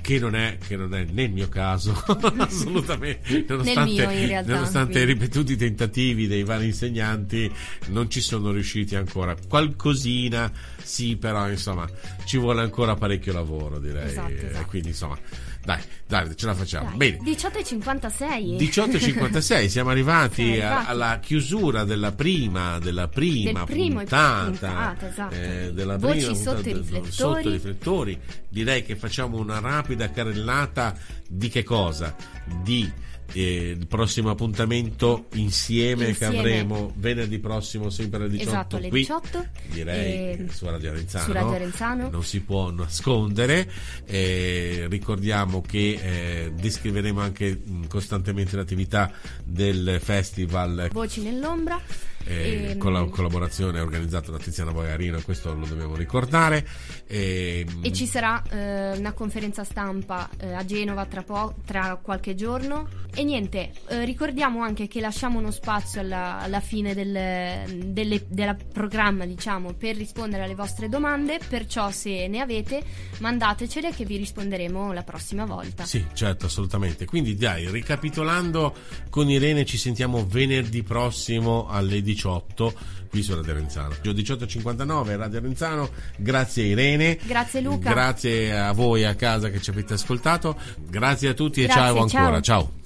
che 0.00 0.18
non 0.18 0.34
è, 0.34 0.56
che 0.58 0.76
non 0.76 0.94
è 0.94 1.04
nel 1.04 1.30
mio 1.30 1.48
caso 1.48 1.92
assolutamente 2.38 3.44
nonostante, 3.46 4.06
mio, 4.06 4.08
realtà, 4.08 4.54
nonostante 4.54 5.00
i 5.00 5.04
ripetuti 5.04 5.56
tentativi 5.56 6.26
dei 6.26 6.44
vari 6.44 6.66
insegnanti 6.66 7.50
non 7.88 8.08
ci 8.08 8.20
sono 8.20 8.52
riusciti 8.52 8.96
ancora 8.96 9.36
qualcosina 9.48 10.50
sì 10.82 11.16
però 11.16 11.48
insomma 11.50 11.88
ci 12.24 12.38
vuole 12.38 12.62
ancora 12.62 12.94
parecchio 12.94 13.32
lavoro 13.32 13.78
direi 13.78 14.06
esatto, 14.06 14.32
esatto. 14.32 14.66
quindi 14.66 14.88
insomma 14.88 15.18
dai, 15.64 15.80
dai, 16.06 16.36
ce 16.36 16.46
la 16.46 16.54
facciamo. 16.54 16.90
Bene. 16.96 17.18
18.56. 17.18 18.56
18.56, 18.56 19.66
siamo 19.68 19.90
arrivati, 19.90 20.42
siamo 20.44 20.60
arrivati. 20.60 20.90
alla 20.90 21.18
chiusura 21.20 21.84
della 21.84 22.12
prima, 22.12 22.78
della 22.78 23.08
prima 23.08 23.64
Del 23.64 23.64
puntata. 23.66 24.44
puntata 24.44 25.08
esatto. 25.08 25.34
eh, 25.34 25.70
della 25.72 25.96
Voci 25.96 26.18
prima 26.18 26.34
sotto, 26.34 26.50
puntata, 26.54 26.68
i 26.68 26.72
riflettori. 26.72 27.10
sotto 27.12 27.48
i 27.48 27.52
riflettori. 27.52 28.20
Direi 28.48 28.82
che 28.84 28.96
facciamo 28.96 29.38
una 29.38 29.60
rapida 29.60 30.10
carrellata 30.10 30.96
di 31.28 31.48
che 31.48 31.62
cosa? 31.62 32.14
Di 32.62 32.90
eh, 33.32 33.76
il 33.78 33.86
prossimo 33.86 34.30
appuntamento 34.30 35.26
insieme, 35.34 36.08
insieme, 36.08 36.12
che 36.14 36.24
avremo 36.24 36.92
venerdì 36.96 37.38
prossimo 37.38 37.90
sempre 37.90 38.20
alle 38.20 38.30
18 38.30 38.48
esatto, 38.48 38.76
alle 38.76 38.90
18 38.90 39.46
direi 39.70 40.12
eh, 40.12 40.46
su 40.50 40.66
Radio 40.66 40.90
Arenzano, 40.90 41.24
su 41.24 41.32
Radio 41.32 41.52
Arenzano. 41.52 42.10
non 42.10 42.24
si 42.24 42.40
può 42.40 42.70
nascondere. 42.70 43.70
Ricordiamo 44.06 45.60
che 45.60 45.98
eh, 46.02 46.52
descriveremo 46.52 47.20
anche 47.20 47.58
mh, 47.64 47.86
costantemente 47.86 48.56
l'attività 48.56 49.10
del 49.44 49.98
festival 50.00 50.88
Voci 50.92 51.22
nell'ombra 51.22 51.80
eh, 52.24 52.76
con 52.78 52.92
la 52.92 53.04
collaborazione 53.04 53.80
organizzata 53.80 54.30
da 54.30 54.38
Tiziana 54.38 54.72
Boiarino, 54.72 55.20
questo 55.22 55.54
lo 55.54 55.66
dobbiamo 55.66 55.96
ricordare. 55.96 56.66
E, 57.06 57.64
ehm, 57.66 57.80
e 57.82 57.92
ci 57.92 58.06
sarà 58.06 58.42
eh, 58.50 58.98
una 58.98 59.12
conferenza 59.12 59.64
stampa 59.64 60.28
eh, 60.38 60.52
a 60.52 60.64
Genova 60.64 61.04
tra, 61.06 61.22
po- 61.22 61.54
tra, 61.64 61.98
qualche 62.00 62.34
giorno. 62.34 62.88
E 63.14 63.24
niente, 63.24 63.72
eh, 63.88 64.04
ricordiamo 64.04 64.62
anche 64.62 64.88
che 64.88 65.00
lasciamo 65.00 65.38
uno 65.38 65.50
spazio 65.50 66.00
alla, 66.00 66.38
alla 66.38 66.60
fine 66.60 66.94
del 66.94 67.70
delle, 67.92 68.24
della 68.28 68.54
programma, 68.54 69.26
diciamo, 69.26 69.74
per 69.74 69.96
rispondere 69.96 70.44
alle 70.44 70.54
vostre 70.54 70.88
domande. 70.88 71.38
Perciò, 71.46 71.90
se 71.90 72.26
ne 72.28 72.40
avete, 72.40 72.82
mandatecele 73.18 73.92
che 73.92 74.04
vi 74.04 74.16
risponderemo 74.16 74.92
la 74.92 75.02
prossima 75.02 75.44
volta. 75.44 75.84
Sì, 75.84 76.04
certo, 76.14 76.46
assolutamente. 76.46 77.04
Quindi, 77.04 77.34
dai, 77.34 77.70
ricapitolando, 77.70 78.74
con 79.10 79.28
Irene 79.28 79.64
ci 79.64 79.76
sentiamo 79.76 80.26
venerdì 80.26 80.82
prossimo 80.82 81.68
alle 81.68 82.00
18 82.00 82.11
18 82.12 82.74
qui 83.08 83.22
su 83.22 83.34
Radio 83.34 83.54
Renzano. 83.54 83.94
18.59 84.02 85.16
Radio 85.16 85.40
Renzano, 85.40 85.90
grazie 86.16 86.64
Irene. 86.64 87.18
Grazie 87.22 87.60
Luca. 87.60 87.90
Grazie 87.90 88.58
a 88.58 88.72
voi 88.72 89.04
a 89.04 89.14
casa 89.14 89.50
che 89.50 89.60
ci 89.60 89.70
avete 89.70 89.94
ascoltato. 89.94 90.56
Grazie 90.88 91.30
a 91.30 91.34
tutti 91.34 91.62
grazie, 91.62 91.82
e 91.82 91.84
ciao 91.84 92.02
ancora. 92.02 92.40
ciao. 92.40 92.42
ciao. 92.42 92.80